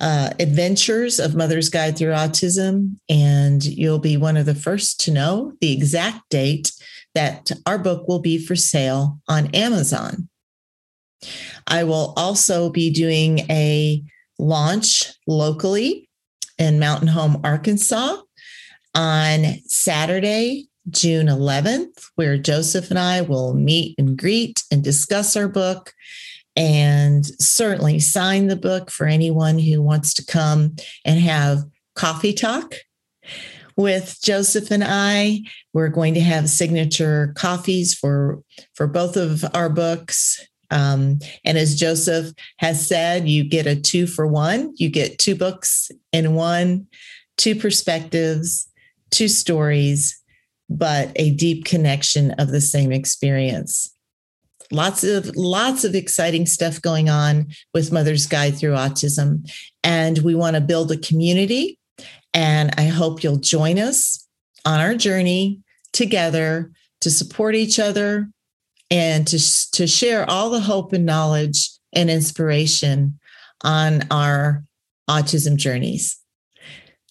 uh, 0.00 0.30
adventures 0.38 1.18
of 1.18 1.34
Mother's 1.34 1.68
Guide 1.68 1.96
Through 1.96 2.12
Autism, 2.12 2.96
and 3.08 3.64
you'll 3.64 3.98
be 3.98 4.16
one 4.16 4.36
of 4.36 4.46
the 4.46 4.54
first 4.54 5.00
to 5.00 5.10
know 5.10 5.52
the 5.60 5.72
exact 5.72 6.28
date 6.30 6.72
that 7.16 7.50
our 7.64 7.78
book 7.78 8.06
will 8.06 8.18
be 8.18 8.36
for 8.36 8.54
sale 8.54 9.18
on 9.26 9.46
Amazon. 9.54 10.28
I 11.66 11.82
will 11.84 12.12
also 12.14 12.68
be 12.68 12.90
doing 12.90 13.38
a 13.50 14.04
launch 14.38 15.14
locally 15.26 16.10
in 16.58 16.78
Mountain 16.78 17.08
Home, 17.08 17.40
Arkansas 17.42 18.18
on 18.94 19.44
Saturday, 19.64 20.68
June 20.90 21.28
11th, 21.28 22.10
where 22.16 22.36
Joseph 22.36 22.90
and 22.90 22.98
I 22.98 23.22
will 23.22 23.54
meet 23.54 23.94
and 23.96 24.18
greet 24.18 24.62
and 24.70 24.84
discuss 24.84 25.36
our 25.36 25.48
book 25.48 25.94
and 26.54 27.24
certainly 27.40 27.98
sign 27.98 28.48
the 28.48 28.56
book 28.56 28.90
for 28.90 29.06
anyone 29.06 29.58
who 29.58 29.80
wants 29.80 30.12
to 30.14 30.24
come 30.24 30.76
and 31.06 31.18
have 31.18 31.64
coffee 31.94 32.34
talk 32.34 32.74
with 33.76 34.18
Joseph 34.22 34.70
and 34.70 34.84
I. 34.84 35.40
We're 35.72 35.88
going 35.88 36.14
to 36.14 36.20
have 36.20 36.48
signature 36.48 37.32
coffees 37.36 37.94
for 37.94 38.42
for 38.74 38.86
both 38.86 39.16
of 39.16 39.44
our 39.54 39.68
books. 39.68 40.44
Um, 40.70 41.20
and 41.44 41.56
as 41.56 41.78
Joseph 41.78 42.32
has 42.58 42.86
said, 42.86 43.28
you 43.28 43.44
get 43.44 43.66
a 43.66 43.76
two 43.76 44.06
for 44.06 44.26
one. 44.26 44.72
You 44.76 44.88
get 44.88 45.18
two 45.18 45.36
books 45.36 45.90
in 46.12 46.34
one, 46.34 46.88
two 47.36 47.54
perspectives, 47.54 48.68
two 49.10 49.28
stories, 49.28 50.20
but 50.68 51.12
a 51.16 51.30
deep 51.34 51.64
connection 51.64 52.32
of 52.32 52.48
the 52.48 52.60
same 52.60 52.90
experience. 52.90 53.92
Lots 54.72 55.04
of 55.04 55.30
lots 55.36 55.84
of 55.84 55.94
exciting 55.94 56.46
stuff 56.46 56.82
going 56.82 57.08
on 57.08 57.46
with 57.72 57.92
Mother's 57.92 58.26
Guide 58.26 58.56
through 58.56 58.72
Autism, 58.72 59.48
and 59.84 60.18
we 60.18 60.34
want 60.34 60.56
to 60.56 60.60
build 60.60 60.90
a 60.90 60.96
community. 60.96 61.78
And 62.36 62.74
I 62.76 62.84
hope 62.84 63.24
you'll 63.24 63.38
join 63.38 63.78
us 63.78 64.28
on 64.66 64.78
our 64.78 64.94
journey 64.94 65.62
together 65.94 66.70
to 67.00 67.10
support 67.10 67.54
each 67.54 67.78
other 67.78 68.28
and 68.90 69.26
to, 69.28 69.70
to 69.72 69.86
share 69.86 70.28
all 70.28 70.50
the 70.50 70.60
hope 70.60 70.92
and 70.92 71.06
knowledge 71.06 71.70
and 71.94 72.10
inspiration 72.10 73.18
on 73.64 74.02
our 74.10 74.64
autism 75.08 75.56
journeys. 75.56 76.18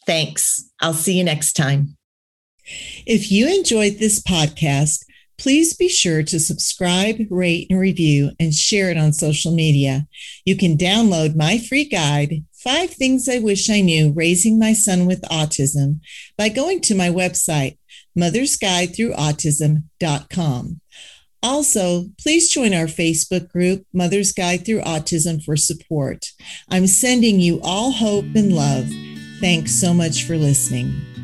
Thanks. 0.05 0.69
I'll 0.79 0.93
see 0.93 1.17
you 1.17 1.23
next 1.23 1.53
time. 1.53 1.97
If 3.07 3.31
you 3.31 3.47
enjoyed 3.47 3.97
this 3.97 4.21
podcast, 4.21 5.05
please 5.37 5.75
be 5.75 5.89
sure 5.89 6.23
to 6.23 6.39
subscribe, 6.39 7.17
rate, 7.29 7.67
and 7.69 7.79
review, 7.79 8.31
and 8.39 8.51
share 8.53 8.89
it 8.89 8.97
on 8.97 9.11
social 9.13 9.53
media. 9.53 10.07
You 10.45 10.55
can 10.55 10.77
download 10.77 11.35
my 11.35 11.57
free 11.57 11.83
guide, 11.85 12.45
Five 12.53 12.91
Things 12.91 13.27
I 13.29 13.39
Wish 13.39 13.69
I 13.69 13.81
Knew 13.81 14.11
Raising 14.11 14.57
My 14.57 14.73
Son 14.73 15.05
with 15.05 15.21
Autism, 15.23 15.99
by 16.37 16.47
going 16.49 16.81
to 16.81 16.95
my 16.95 17.09
website, 17.09 17.77
mothersguidethroughautism.com. 18.17 20.81
Also, 21.43 22.05
please 22.19 22.49
join 22.49 22.73
our 22.73 22.87
Facebook 22.87 23.49
group, 23.49 23.85
Mother's 23.93 24.31
Guide 24.31 24.65
Through 24.65 24.81
Autism, 24.81 25.43
for 25.43 25.55
support. 25.55 26.25
I'm 26.71 26.87
sending 26.87 27.39
you 27.39 27.61
all 27.61 27.91
hope 27.91 28.25
and 28.35 28.51
love. 28.51 28.89
Thanks 29.39 29.71
so 29.71 29.93
much 29.93 30.23
for 30.23 30.37
listening. 30.37 31.14